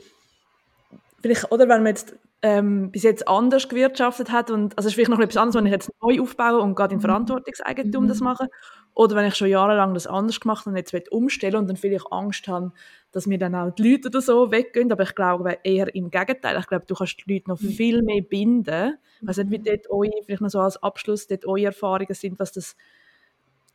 vielleicht, 1.22 1.52
oder 1.52 1.68
wenn 1.68 1.84
man 1.84 1.88
jetzt 1.88 2.16
ähm, 2.44 2.92
bis 2.92 3.04
jetzt 3.04 3.28
anders 3.28 3.70
gewirtschaftet 3.70 4.32
hat 4.32 4.50
und 4.50 4.76
also 4.78 4.88
es 4.88 4.92
ist 4.92 4.96
vielleicht 4.96 5.12
noch 5.12 5.20
etwas 5.20 5.38
anderes, 5.38 5.56
wenn 5.56 5.66
ich 5.68 5.72
jetzt 5.72 5.92
neu 6.02 6.20
aufbaue 6.22 6.60
und 6.60 6.76
gerade 6.76 6.94
in 6.94 6.98
mhm. 6.98 7.04
Verantwortungseigentum 7.04 8.06
mhm. 8.06 8.08
das 8.08 8.20
mache 8.20 8.48
Oder 8.96 9.16
wenn 9.16 9.28
ich 9.28 9.36
schon 9.36 9.48
jahrelang 9.48 9.94
das 9.94 10.08
anders 10.08 10.40
gemacht 10.40 10.66
habe 10.66 10.72
und 10.72 10.92
jetzt 10.92 11.12
umstellen 11.12 11.58
und 11.58 11.68
dann 11.68 11.78
vielleicht 11.78 12.12
Angst 12.12 12.48
habe, 12.48 12.72
dass 13.12 13.28
mir 13.28 13.38
dann 13.38 13.54
auch 13.54 13.72
die 13.72 13.92
Leute 13.92 14.08
oder 14.08 14.22
so 14.22 14.52
weggehen. 14.52 14.92
Aber 14.92 15.04
ich 15.04 15.14
glaube 15.14 15.60
eher 15.64 15.94
im 15.94 16.10
Gegenteil. 16.10 16.58
Ich 16.60 16.68
glaube, 16.68 16.86
du 16.88 16.96
kannst 16.96 17.18
die 17.26 17.34
Leute 17.34 17.50
noch 17.50 17.62
mhm. 17.62 17.70
viel 17.70 18.02
mehr 18.02 18.22
binden. 18.22 18.98
Ich 19.22 19.28
weiß 19.28 19.38
nicht, 19.38 19.52
wie 19.52 19.60
dort 19.60 19.90
eure, 19.92 20.24
vielleicht 20.26 20.42
noch 20.42 20.50
so 20.50 20.60
als 20.60 20.82
Abschluss, 20.82 21.28
dort 21.28 21.46
eure 21.46 21.66
Erfahrungen 21.66 22.14
sind, 22.16 22.40
was 22.40 22.52
das 22.52 22.76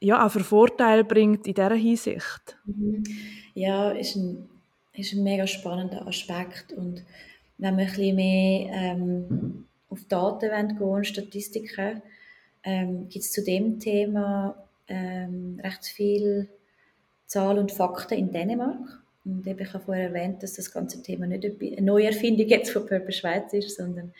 ja, 0.00 0.26
auch 0.26 0.30
für 0.30 0.40
Vorteile 0.40 1.04
bringt 1.04 1.46
in 1.46 1.54
dieser 1.54 1.74
Hinsicht. 1.74 2.56
Mhm. 2.64 3.04
Ja, 3.54 3.90
ist 3.90 4.16
ein, 4.16 4.48
ist 4.92 5.12
ein 5.14 5.22
mega 5.22 5.46
spannender 5.46 6.06
Aspekt. 6.06 6.72
Und 6.72 7.02
wenn 7.58 7.76
wir 7.76 7.84
ein 7.84 7.90
bisschen 7.90 8.16
mehr 8.16 8.70
ähm, 8.72 9.66
auf 9.88 10.04
Daten 10.08 10.76
gehen 10.76 10.82
und 10.82 11.06
Statistiken, 11.06 12.02
ähm, 12.64 13.08
gibt 13.08 13.24
es 13.24 13.32
zu 13.32 13.42
dem 13.42 13.78
Thema 13.78 14.56
ähm, 14.88 15.60
recht 15.62 15.86
viel 15.86 16.48
Zahlen 17.26 17.58
und 17.58 17.72
Fakten 17.72 18.18
in 18.18 18.32
Dänemark. 18.32 19.02
Und 19.24 19.46
ich 19.46 19.72
habe 19.72 19.84
vorher 19.84 20.08
erwähnt, 20.08 20.42
dass 20.42 20.54
das 20.54 20.70
ganze 20.72 21.02
Thema 21.02 21.26
nicht 21.26 21.44
eine 21.44 21.82
Neuerfindung 21.82 22.46
jetzt 22.46 22.70
von 22.70 22.86
Purpose 22.86 23.18
Schweiz 23.18 23.52
ist, 23.52 23.76
sondern 23.76 24.12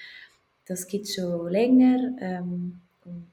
das 0.66 0.88
gibt 0.88 1.04
es 1.04 1.14
schon 1.14 1.48
länger. 1.48 2.16
Ähm, 2.20 2.80
und 3.04 3.30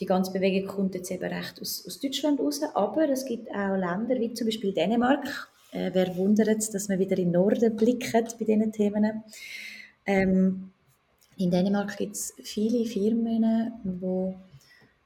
die 0.00 0.06
ganze 0.06 0.32
Bewegung 0.32 0.68
kommt 0.68 0.94
jetzt 0.94 1.10
eben 1.10 1.24
recht 1.24 1.60
aus, 1.60 1.84
aus 1.86 2.00
Deutschland 2.00 2.40
raus. 2.40 2.60
Aber 2.74 3.08
es 3.08 3.24
gibt 3.24 3.48
auch 3.50 3.76
Länder 3.76 4.18
wie 4.18 4.34
zum 4.34 4.46
Beispiel 4.46 4.72
Dänemark. 4.72 5.50
Äh, 5.72 5.90
wer 5.92 6.16
wundert 6.16 6.74
dass 6.74 6.88
man 6.88 6.98
wieder 6.98 7.16
in 7.18 7.24
den 7.24 7.32
Norden 7.32 7.76
blickt 7.76 8.12
bei 8.12 8.44
diesen 8.44 8.72
Themen. 8.72 9.22
Ähm, 10.04 10.70
in 11.36 11.50
Dänemark 11.50 11.96
gibt 11.96 12.14
es 12.14 12.34
viele 12.42 12.84
Firmen, 12.84 13.72
die 13.84 14.34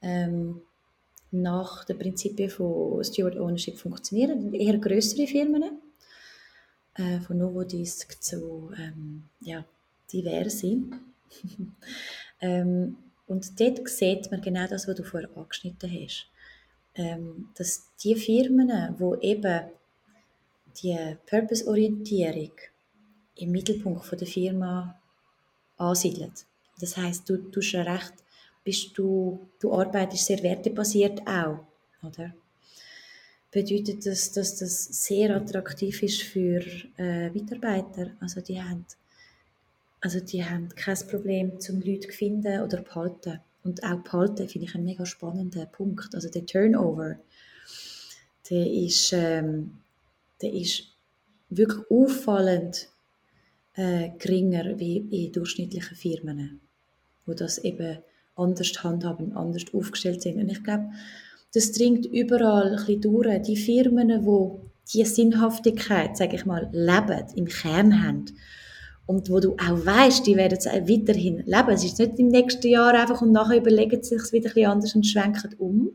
ähm, 0.01 0.61
nach 1.31 1.85
den 1.85 1.97
Prinzipien 1.97 2.49
von 2.49 3.03
Steward 3.03 3.37
Ownership 3.37 3.77
funktionieren. 3.77 4.53
Eher 4.53 4.77
größere 4.77 5.27
Firmen, 5.27 5.79
äh, 6.95 7.19
von 7.19 7.37
Novodisk 7.37 8.21
zu 8.21 8.71
ähm, 8.77 9.23
ja, 9.41 9.63
diverse. 10.11 10.77
ähm, 12.41 12.97
und 13.27 13.59
dort 13.59 13.87
sieht 13.87 14.31
man 14.31 14.41
genau 14.41 14.67
das, 14.67 14.87
was 14.87 14.95
du 14.95 15.03
vorher 15.03 15.29
angeschnitten 15.35 15.91
hast. 15.91 16.27
Ähm, 16.95 17.49
dass 17.55 17.91
die 18.03 18.15
Firmen, 18.15 18.95
die 18.97 19.27
eben 19.27 19.69
die 20.81 21.17
Purpose-Orientierung 21.27 22.51
im 23.35 23.51
Mittelpunkt 23.51 24.05
von 24.05 24.17
der 24.17 24.27
Firma 24.27 24.99
ansiedeln. 25.77 26.33
Das 26.79 26.97
heißt, 26.97 27.29
du 27.29 27.37
tust 27.51 27.73
ja 27.73 27.83
recht 27.83 28.13
bist 28.67 28.97
du, 28.97 29.47
du 29.61 29.71
arbeitest 29.71 30.25
sehr 30.25 30.43
wertebasiert 30.43 31.25
auch, 31.25 31.59
oder? 32.03 32.33
Bedeutet 33.49 34.05
das, 34.05 34.33
dass 34.33 34.57
das 34.57 35.05
sehr 35.05 35.33
attraktiv 35.37 36.03
ist 36.03 36.21
für 36.21 36.61
äh, 36.97 37.29
Mitarbeiter? 37.29 38.11
Also 38.19 38.41
die 38.41 38.61
haben, 38.61 38.85
also 40.07 40.21
die 40.21 40.45
haben 40.45 40.69
kein 40.69 40.97
Problem, 41.09 41.59
zum 41.59 41.81
Leute 41.81 42.07
zu 42.07 42.13
finden 42.13 42.61
oder 42.61 42.81
behalten. 42.81 43.41
Und 43.65 43.83
auch 43.83 43.97
behalten 43.97 44.47
finde 44.47 44.65
ich 44.65 44.73
einen 44.73 44.85
mega 44.85 45.05
spannenden 45.05 45.69
Punkt. 45.69 46.15
Also 46.15 46.29
der 46.29 46.45
Turnover, 46.45 47.17
der 48.49 48.71
ist, 48.71 49.11
ähm, 49.11 49.71
der 50.41 50.53
ist 50.53 50.83
wirklich 51.49 51.83
auffallend 51.91 52.87
äh, 53.75 54.11
geringer 54.17 54.79
wie 54.79 54.99
in 55.11 55.33
durchschnittlichen 55.33 55.97
Firmen, 55.97 56.61
wo 57.25 57.33
das 57.33 57.57
eben 57.57 57.97
anders 58.37 58.81
handhaben, 58.81 59.35
anders 59.35 59.65
aufgestellt 59.73 60.21
sind. 60.21 60.39
Und 60.39 60.47
ich 60.47 60.63
glaube, 60.63 60.85
das 61.53 61.73
dringt 61.73 62.05
überall 62.05 62.69
ein 62.69 62.77
bisschen 62.77 63.01
durch. 63.01 63.41
Die 63.41 63.57
Firmen, 63.57 64.07
die 64.07 64.93
diese 64.93 65.15
Sinnhaftigkeit, 65.15 66.15
sage 66.15 66.37
ich 66.37 66.45
mal, 66.45 66.69
leben, 66.71 67.25
im 67.35 67.45
Kern 67.47 68.01
haben, 68.01 68.27
und 69.07 69.29
wo 69.29 69.39
du 69.39 69.53
auch 69.53 69.85
weißt, 69.85 70.27
die 70.27 70.35
werden 70.35 70.57
es 70.57 70.65
weiterhin 70.65 71.37
leben. 71.45 71.69
Es 71.69 71.83
ist 71.83 71.97
nicht 71.97 72.19
im 72.19 72.27
nächsten 72.27 72.67
Jahr 72.67 72.93
einfach 72.93 73.21
und 73.21 73.31
nachher 73.31 73.57
überlegen 73.57 74.03
sie 74.03 74.19
sich 74.19 74.31
wieder 74.33 74.49
ein 74.49 74.53
bisschen 74.53 74.71
anders 74.71 74.95
und 74.95 75.07
schwenken 75.07 75.55
um, 75.57 75.91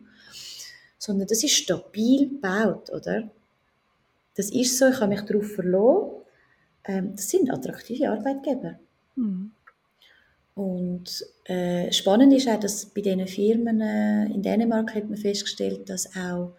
sondern 0.98 1.28
das 1.28 1.44
ist 1.44 1.52
stabil 1.52 2.30
gebaut, 2.30 2.90
oder? 2.90 3.30
Das 4.34 4.50
ist 4.50 4.78
so, 4.78 4.88
ich 4.88 4.96
habe 4.96 5.08
mich 5.08 5.20
darauf 5.22 5.46
verloren. 5.46 6.22
Ähm, 6.84 7.12
das 7.14 7.28
sind 7.28 7.52
attraktive 7.52 8.10
Arbeitgeber. 8.10 8.78
Mhm. 9.14 9.52
Und 10.54 11.24
äh, 11.44 11.92
spannend 11.92 12.32
ist 12.32 12.48
auch, 12.48 12.58
dass 12.58 12.86
bei 12.86 13.02
diesen 13.02 13.26
Firmen 13.26 13.80
äh, 13.80 14.24
in 14.26 14.42
Dänemark 14.42 14.94
hat 14.94 15.08
man 15.08 15.18
festgestellt, 15.18 15.88
dass 15.88 16.16
auch 16.16 16.52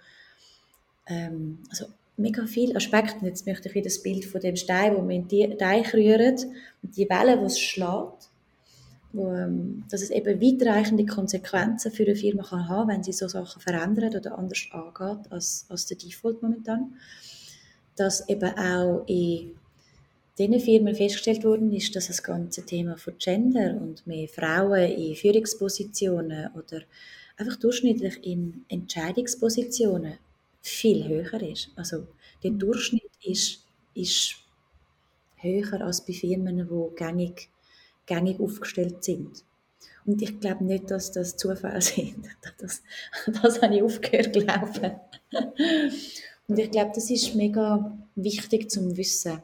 ähm, 1.08 1.60
also 1.70 1.86
mega 2.18 2.46
viele 2.46 2.76
Aspekte, 2.76 3.26
jetzt 3.26 3.48
möchte 3.48 3.70
ich 3.70 3.76
wieder 3.76 3.86
das 3.86 4.02
Bild 4.02 4.26
von 4.26 4.42
dem 4.42 4.56
Stein, 4.56 4.96
wo 4.96 5.02
man 5.02 5.12
in 5.12 5.28
den 5.28 5.58
Teich 5.58 5.94
rührt, 5.94 6.46
und 6.82 6.96
die 6.96 7.10
Welle, 7.10 7.38
die 7.38 7.46
es 7.46 7.60
schlägt, 7.60 8.30
wo, 9.14 9.32
ähm, 9.32 9.84
dass 9.90 10.02
es 10.02 10.10
eben 10.10 10.42
weitreichende 10.42 11.06
Konsequenzen 11.06 11.92
für 11.92 12.04
eine 12.04 12.16
Firma 12.16 12.44
kann 12.44 12.68
haben, 12.68 12.90
wenn 12.90 13.04
sie 13.04 13.14
so 13.14 13.28
Sachen 13.28 13.62
verändert 13.62 14.16
oder 14.16 14.38
anders 14.38 14.68
angeht 14.72 15.32
als, 15.32 15.66
als 15.70 15.86
der 15.86 15.98
Default 15.98 16.42
momentan. 16.42 16.96
Dass 17.96 18.28
eben 18.28 18.58
auch 18.58 19.04
in 19.08 19.52
diesen 20.38 20.60
Firmen 20.60 20.96
festgestellt 20.96 21.44
worden 21.44 21.72
ist, 21.74 21.96
dass 21.96 22.08
das 22.08 22.24
ganze 22.24 22.66
Thema 22.66 22.98
von 22.98 23.14
Gender 23.20 23.80
und 23.80 24.06
mehr 24.08 24.28
Frauen 24.28 24.92
in 24.92 25.16
Führungspositionen 25.16 26.50
oder 26.56 26.82
einfach 27.38 27.56
durchschnittlich 27.58 28.26
in 28.26 28.66
Entscheidungspositionen 28.68 30.14
viel 30.64 31.08
höher 31.08 31.42
ist. 31.44 31.70
Also 31.76 32.08
der 32.42 32.52
Durchschnitt 32.52 33.12
ist, 33.22 33.66
ist 33.94 34.36
höher 35.36 35.82
als 35.82 36.06
bei 36.06 36.14
Firmen, 36.14 36.58
die 36.58 36.96
gängig, 36.96 37.50
gängig 38.06 38.40
aufgestellt 38.40 39.04
sind. 39.04 39.44
Und 40.06 40.22
ich 40.22 40.40
glaube 40.40 40.64
nicht, 40.64 40.90
dass 40.90 41.12
das 41.12 41.38
Zufall 41.38 41.82
sind. 41.82 42.26
Das, 42.58 42.82
das 43.42 43.62
habe 43.62 43.76
ich 43.76 43.84
aufgehört 43.84 44.34
zu 44.34 44.40
glauben. 44.42 45.00
Und 46.48 46.60
ich 46.60 46.72
glaube, 46.72 46.92
das 46.96 47.10
ist 47.10 47.36
mega 47.36 47.98
wichtig 48.16 48.72
zum 48.72 48.96
Wissen. 48.98 49.42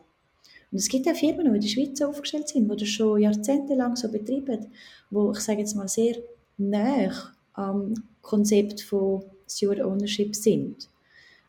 Und 0.71 0.77
es 0.77 0.87
gibt 0.87 1.07
auch 1.07 1.15
Firmen, 1.15 1.45
die 1.45 1.55
in 1.55 1.61
der 1.61 1.67
Schweiz 1.67 2.01
aufgestellt 2.01 2.47
sind, 2.47 2.71
die 2.71 2.77
das 2.77 2.89
schon 2.89 3.21
jahrzehntelang 3.21 3.95
so 3.95 4.09
betreiben, 4.09 4.67
wo 5.09 5.31
ich 5.31 5.39
sage 5.39 5.59
jetzt 5.59 5.75
mal 5.75 5.87
sehr 5.87 6.15
näher 6.57 7.13
am 7.53 7.93
Konzept 8.21 8.81
von 8.81 9.23
Steward 9.47 9.81
Ownership 9.81 10.35
sind. 10.35 10.87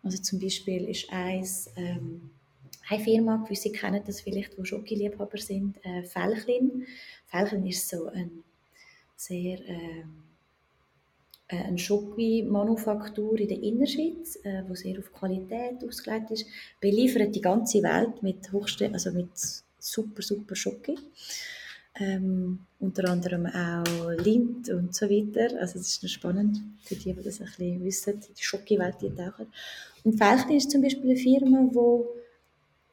Also 0.03 0.19
zum 0.19 0.41
Beispiel 0.41 0.89
ist 0.89 1.11
eins, 1.13 1.71
ähm, 1.77 2.31
eine 2.89 3.05
Firma, 3.05 3.37
gewisse 3.37 3.71
kennen 3.71 4.03
das 4.05 4.21
vielleicht, 4.21 4.59
die 4.59 4.65
Schokoliebhaber 4.65 5.39
sind, 5.39 5.85
äh, 5.85 6.03
Felchlin. 6.03 6.87
Felchlin 7.27 7.67
ist 7.67 7.89
so 7.89 8.07
ein 8.07 8.43
sehr 9.17 9.61
ähm, 9.69 10.25
äh, 11.51 11.57
eine 11.57 11.79
Schoki-Manufaktur 11.79 13.39
in 13.39 13.49
der 13.49 13.63
Innerschweiz, 13.63 14.37
äh, 14.45 14.63
wo 14.69 14.75
sehr 14.75 14.99
auf 14.99 15.13
Qualität 15.13 15.85
ausgelegt 15.85 16.31
ist, 16.31 16.47
beliefert 16.81 17.35
die 17.35 17.41
ganze 17.41 17.83
Welt 17.83 18.23
mit 18.23 18.53
hochste 18.53 18.93
also 18.93 19.11
mit 19.11 19.31
super, 19.79 20.23
super 20.23 20.55
Schoki. 20.55 20.97
Ähm, 21.97 22.61
unter 22.79 23.11
anderem 23.11 23.47
auch 23.47 24.11
Lind 24.23 24.71
und 24.71 24.95
so 24.95 25.07
weiter. 25.07 25.59
Also 25.61 25.79
das 25.79 25.89
ist 25.89 26.03
noch 26.03 26.11
spannend 26.11 26.59
für 26.83 26.95
die, 26.95 27.13
die 27.13 27.23
das 27.23 27.41
ein 27.41 27.47
bisschen 27.47 27.85
wissen, 27.85 28.21
die 28.39 28.43
Schoki-Welt, 28.43 28.97
die 29.03 29.11
tauchen. 29.11 29.47
Und 30.05 30.17
Felchli 30.17 30.57
ist 30.57 30.71
zum 30.71 30.83
Beispiel 30.83 31.11
eine 31.11 31.17
Firma, 31.17 31.69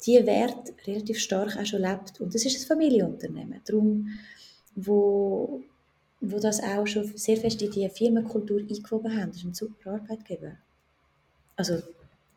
die 0.05 0.25
Wert 0.25 0.73
relativ 0.85 1.19
stark 1.19 1.57
auch 1.57 1.65
schon 1.65 1.81
lebt. 1.81 2.19
Und 2.19 2.33
das 2.33 2.45
ist 2.45 2.61
ein 2.61 2.67
Familienunternehmen. 2.67 3.61
Darum, 3.65 4.09
wo 4.75 5.61
wo 6.21 6.39
das 6.39 6.61
auch 6.61 6.87
schon 6.87 7.05
sehr 7.15 7.37
fest 7.37 7.61
in 7.61 7.71
die 7.71 7.89
Firmenkultur 7.89 8.59
eingewoben 8.59 9.15
haben. 9.15 9.29
Das 9.29 9.37
ist 9.37 9.45
ein 9.45 9.53
super 9.53 9.91
Arbeitgeber. 9.91 10.53
Also, 11.55 11.81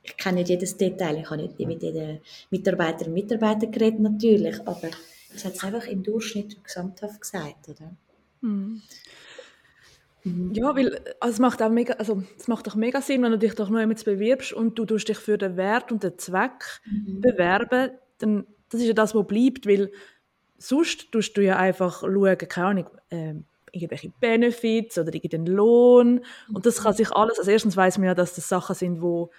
ich 0.03 0.17
kenne 0.17 0.39
nicht 0.39 0.49
jedes 0.49 0.77
Detail, 0.77 1.19
ich 1.19 1.31
habe 1.31 1.43
nicht 1.43 1.59
mit 1.59 1.83
jedem 1.83 2.19
Mitarbeiter 2.51 3.07
und 3.07 3.15
Mitarbeiter 3.15 3.67
geredet, 3.67 4.01
natürlich, 4.01 4.61
aber 4.67 4.89
ich 5.35 5.45
habe 5.45 5.55
es 5.55 5.65
einfach 5.65 5.87
im 5.87 6.03
Durchschnitt 6.03 6.63
gesamthaft 6.65 7.21
gesagt, 7.21 7.69
oder? 7.69 7.95
Mhm. 8.41 8.83
Mhm. 10.25 10.53
Ja, 10.53 10.77
weil 10.77 11.01
also 11.19 11.35
es, 11.35 11.39
macht 11.39 11.63
auch 11.63 11.71
mega, 11.71 11.95
also 11.95 12.23
es 12.39 12.47
macht 12.47 12.67
doch 12.67 12.75
mega 12.75 13.01
Sinn, 13.01 13.23
wenn 13.23 13.33
du 13.33 13.39
dich 13.39 13.55
doch 13.55 13.71
noch 13.71 13.79
einmal 13.79 13.97
bewirbst 13.97 14.53
und 14.53 14.79
du 14.79 14.85
tust 14.85 15.09
dich 15.09 15.19
für 15.19 15.39
den 15.39 15.57
Wert 15.57 15.93
und 15.93 16.03
den 16.03 16.19
Zweck 16.19 16.81
mhm. 16.85 17.21
bewerben, 17.21 17.93
dann 18.19 18.47
das 18.69 18.81
ist 18.81 18.87
ja 18.87 18.93
das, 18.93 19.15
was 19.15 19.27
bleibt, 19.27 19.67
weil 19.67 19.91
sonst 20.59 21.11
tust 21.11 21.37
du 21.37 21.43
ja 21.43 21.57
einfach 21.57 22.03
schauen, 22.03 22.39
keine 22.39 22.67
Ahnung, 22.67 22.91
äh, 23.11 23.35
irgendwelche 23.73 24.11
Benefits 24.21 24.99
oder 24.99 25.13
irgendeinen 25.15 25.47
Lohn. 25.47 26.25
Und 26.53 26.67
das 26.67 26.83
kann 26.83 26.95
sich 26.95 27.11
alles, 27.13 27.39
also 27.39 27.51
erstens 27.51 27.77
weiß 27.77 27.99
man 27.99 28.09
ja, 28.09 28.15
dass 28.15 28.35
das 28.35 28.49
Sachen 28.49 28.75
sind, 28.75 29.03
wo, 29.03 29.31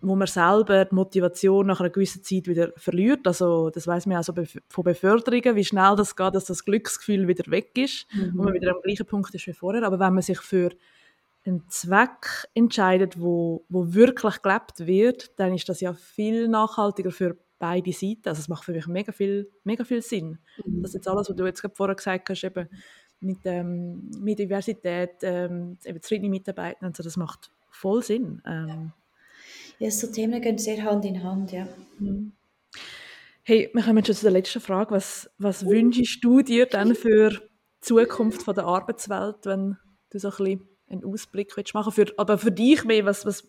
wo 0.00 0.14
man 0.14 0.26
selber 0.26 0.84
die 0.84 0.94
Motivation 0.94 1.66
nach 1.66 1.80
einer 1.80 1.90
gewissen 1.90 2.22
Zeit 2.22 2.46
wieder 2.46 2.72
verliert. 2.76 3.26
Also 3.26 3.70
das 3.70 3.86
weiß 3.86 4.06
man 4.06 4.16
also 4.16 4.32
von 4.68 4.84
Beförderungen, 4.84 5.56
wie 5.56 5.64
schnell 5.64 5.96
das 5.96 6.14
geht, 6.14 6.34
dass 6.34 6.44
das 6.44 6.64
Glücksgefühl 6.64 7.26
wieder 7.26 7.50
weg 7.50 7.76
ist 7.76 8.06
mhm. 8.12 8.38
und 8.38 8.44
man 8.44 8.54
wieder 8.54 8.74
am 8.74 8.82
gleichen 8.82 9.06
Punkt 9.06 9.34
ist 9.34 9.46
wie 9.46 9.52
vorher. 9.52 9.82
Aber 9.82 9.98
wenn 9.98 10.14
man 10.14 10.22
sich 10.22 10.40
für 10.40 10.70
einen 11.44 11.68
Zweck 11.68 12.46
entscheidet, 12.54 13.20
wo, 13.20 13.64
wo 13.68 13.92
wirklich 13.92 14.42
gelebt 14.42 14.86
wird, 14.86 15.38
dann 15.38 15.54
ist 15.54 15.68
das 15.68 15.80
ja 15.80 15.94
viel 15.94 16.48
nachhaltiger 16.48 17.10
für 17.10 17.36
beide 17.58 17.92
Seiten. 17.92 18.28
Also 18.28 18.40
es 18.40 18.48
macht 18.48 18.64
für 18.64 18.72
mich 18.72 18.86
mega 18.86 19.10
viel, 19.10 19.50
mega 19.64 19.84
viel 19.84 20.02
Sinn. 20.02 20.38
Mhm. 20.64 20.82
Das 20.82 20.90
ist 20.90 20.94
jetzt 20.94 21.08
alles, 21.08 21.28
was 21.28 21.36
du 21.36 21.44
jetzt 21.44 21.60
gerade 21.60 21.74
vorher 21.74 21.96
gesagt 21.96 22.30
hast, 22.30 22.44
eben 22.44 22.68
mit, 23.20 23.38
ähm, 23.44 24.10
mit 24.20 24.38
Diversität, 24.38 25.16
ähm, 25.22 25.76
eben 25.84 26.00
zufriedene 26.00 26.30
Mitarbeiter 26.30 26.86
und 26.86 26.96
so, 26.96 27.02
das 27.02 27.16
macht 27.16 27.50
voll 27.70 28.02
Sinn. 28.02 28.40
Ähm, 28.46 28.92
ja, 29.78 29.90
so 29.90 30.06
Themen 30.08 30.40
gehen 30.40 30.58
sehr 30.58 30.82
Hand 30.82 31.04
in 31.04 31.22
Hand, 31.22 31.52
ja. 31.52 31.68
Mhm. 31.98 32.32
Hey, 33.42 33.70
wir 33.72 33.82
kommen 33.82 34.04
schon 34.04 34.14
zu 34.14 34.22
der 34.22 34.32
letzten 34.32 34.60
Frage. 34.60 34.90
Was, 34.90 35.30
was 35.38 35.64
wünschst 35.64 36.22
du 36.22 36.42
dir 36.42 36.66
dann 36.66 36.94
für 36.94 37.30
die 37.30 37.38
Zukunft 37.80 38.42
von 38.42 38.54
der 38.54 38.64
Arbeitswelt, 38.64 39.46
wenn 39.46 39.78
du 40.10 40.18
so 40.18 40.28
ein 40.28 40.36
bisschen 40.36 40.68
einen 40.90 41.04
Ausblick 41.04 41.56
willst 41.56 41.74
machen 41.74 41.92
für, 41.92 42.12
aber 42.16 42.38
für 42.38 42.52
dich 42.52 42.84
mehr, 42.84 43.04
was, 43.04 43.24
was, 43.24 43.48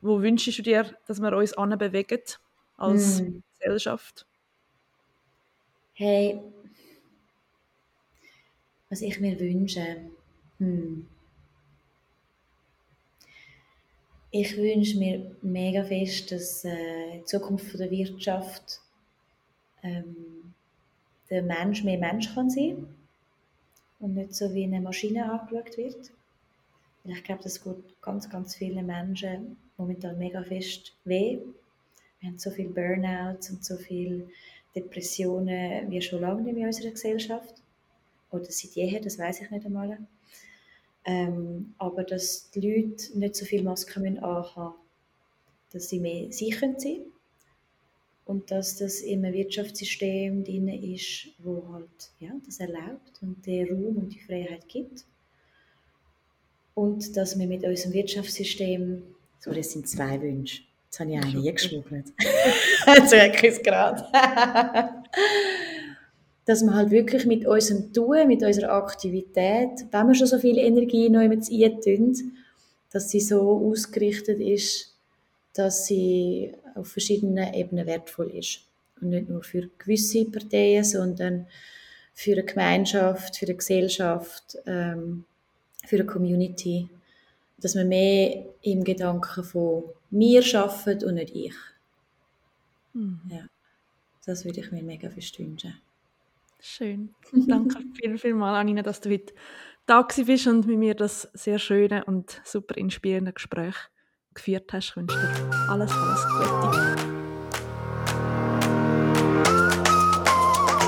wo 0.00 0.20
wünschst 0.20 0.58
du 0.58 0.62
dir, 0.62 0.94
dass 1.06 1.20
wir 1.20 1.32
uns 1.34 1.54
anbewegen 1.54 2.20
als 2.76 3.20
hm. 3.20 3.42
Gesellschaft? 3.58 4.26
Hey, 5.94 6.40
was 8.90 9.00
ich 9.00 9.18
mir 9.20 9.38
wünsche, 9.40 9.96
hm. 10.58 11.06
Ich 14.30 14.56
wünsche 14.58 14.98
mir 14.98 15.34
mega 15.40 15.84
fest, 15.84 16.32
dass 16.32 16.62
äh, 16.64 17.18
die 17.18 17.24
Zukunft 17.24 17.78
der 17.78 17.90
Wirtschaft 17.90 18.80
ähm, 19.82 20.52
der 21.30 21.42
Mensch 21.42 21.82
mehr 21.82 21.98
Mensch 21.98 22.34
kann 22.34 22.50
sein 22.50 22.86
und 24.00 24.14
nicht 24.14 24.34
so 24.34 24.52
wie 24.52 24.64
eine 24.64 24.82
Maschine 24.82 25.30
angeschaut 25.32 25.76
wird. 25.78 26.10
Und 27.04 27.12
ich 27.12 27.24
glaube, 27.24 27.42
das 27.42 27.64
geht 27.64 28.02
ganz, 28.02 28.28
ganz 28.28 28.54
vielen 28.54 28.84
Menschen 28.84 29.56
momentan 29.78 30.18
mega 30.18 30.42
fest 30.42 30.94
weh. 31.04 31.38
Wir 32.20 32.28
haben 32.28 32.38
so 32.38 32.50
viele 32.50 32.68
Burnouts 32.68 33.48
und 33.48 33.64
so 33.64 33.76
viele 33.76 34.28
Depressionen 34.74 35.90
wie 35.90 36.02
schon 36.02 36.20
lange 36.20 36.42
nicht 36.42 36.58
in 36.58 36.66
unserer 36.66 36.90
Gesellschaft. 36.90 37.54
Oder 38.30 38.44
seit 38.44 38.72
jeher, 38.72 39.00
das 39.00 39.18
weiß 39.18 39.40
ich 39.40 39.50
nicht 39.50 39.64
einmal. 39.64 39.98
Ähm, 41.08 41.72
aber 41.78 42.04
dass 42.04 42.50
die 42.50 42.60
Leute 42.60 43.18
nicht 43.18 43.34
so 43.34 43.46
viel 43.46 43.62
Masken 43.62 44.18
anhaben 44.18 44.74
müssen, 44.74 44.74
dass 45.72 45.88
sie 45.88 46.00
mehr 46.00 46.30
sicher 46.30 46.74
sind 46.76 47.06
und 48.26 48.50
dass 48.50 48.76
das 48.76 49.00
in 49.00 49.24
einem 49.24 49.32
Wirtschaftssystem 49.32 50.44
drin 50.44 50.68
ist, 50.68 51.28
wo 51.38 51.66
halt 51.72 52.10
ja, 52.20 52.30
das 52.44 52.60
erlaubt 52.60 53.22
und 53.22 53.46
den 53.46 53.68
Raum 53.68 53.96
und 53.96 54.10
die 54.10 54.20
Freiheit 54.20 54.68
gibt. 54.68 55.06
Und 56.74 57.16
dass 57.16 57.38
wir 57.38 57.46
mit 57.46 57.64
unserem 57.64 57.94
Wirtschaftssystem, 57.94 59.02
so 59.40 59.50
das 59.50 59.72
sind 59.72 59.88
zwei 59.88 60.20
Wünsche, 60.20 60.62
jetzt 60.84 61.00
habe 61.00 61.10
ich 61.10 61.16
einen 61.16 61.40
hier 61.40 61.52
geschmuggelt. 61.52 62.12
jetzt 62.86 63.12
merke 63.12 63.46
ich 63.46 63.54
es 63.54 63.62
gerade. 63.62 64.04
Dass 66.48 66.62
wir 66.62 66.72
halt 66.72 66.90
wirklich 66.90 67.26
mit 67.26 67.46
unserem 67.46 67.92
Tun, 67.92 68.26
mit 68.26 68.42
unserer 68.42 68.72
Aktivität, 68.72 69.84
wenn 69.90 70.06
wir 70.08 70.14
schon 70.14 70.26
so 70.26 70.38
viel 70.38 70.56
Energie 70.56 71.10
neu 71.10 71.28
mit 71.28 71.46
eintun, 71.52 72.38
dass 72.90 73.10
sie 73.10 73.20
so 73.20 73.68
ausgerichtet 73.70 74.40
ist, 74.40 74.96
dass 75.52 75.84
sie 75.84 76.54
auf 76.74 76.88
verschiedenen 76.88 77.52
Ebenen 77.52 77.86
wertvoll 77.86 78.30
ist. 78.30 78.60
Und 78.98 79.10
nicht 79.10 79.28
nur 79.28 79.42
für 79.42 79.68
gewisse 79.76 80.24
Parteien, 80.24 80.84
sondern 80.84 81.46
für 82.14 82.32
eine 82.32 82.44
Gemeinschaft, 82.44 83.36
für 83.36 83.44
eine 83.44 83.56
Gesellschaft, 83.56 84.56
ähm, 84.64 85.24
für 85.84 85.96
eine 85.96 86.06
Community. 86.06 86.88
Dass 87.58 87.74
man 87.74 87.88
mehr 87.88 88.46
im 88.62 88.84
Gedanken 88.84 89.44
von 89.44 89.84
mir 90.10 90.40
schafft 90.40 91.04
und 91.04 91.16
nicht 91.16 91.36
ich. 91.36 91.54
Mhm. 92.94 93.20
Ja, 93.30 93.44
das 94.24 94.46
würde 94.46 94.60
ich 94.60 94.72
mir 94.72 94.82
mega 94.82 95.14
wünschen. 95.14 95.58
Schön. 96.60 97.14
Danke 97.32 97.82
viel, 97.94 98.18
viel 98.18 98.34
mal, 98.34 98.54
Anina, 98.58 98.82
dass 98.82 99.00
du 99.00 99.10
heute 99.10 99.34
da 99.86 100.02
bist 100.02 100.46
und 100.46 100.66
mit 100.66 100.78
mir 100.78 100.94
das 100.94 101.28
sehr 101.32 101.58
schöne 101.58 102.04
und 102.04 102.40
super 102.44 102.76
inspirierende 102.76 103.32
Gespräch 103.32 103.74
geführt 104.34 104.72
hast. 104.72 104.90
Ich 104.90 104.96
wünsche 104.96 105.16
dir 105.16 105.50
alles, 105.68 105.90
alles 105.92 106.26
Gute. 106.28 107.18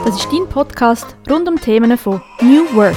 Das 0.04 0.16
ist 0.16 0.33
dein 0.33 0.48
Podcast 0.48 1.16
rund 1.30 1.48
um 1.48 1.56
Themen 1.56 1.96
von 1.96 2.20
New 2.40 2.64
Work. 2.74 2.96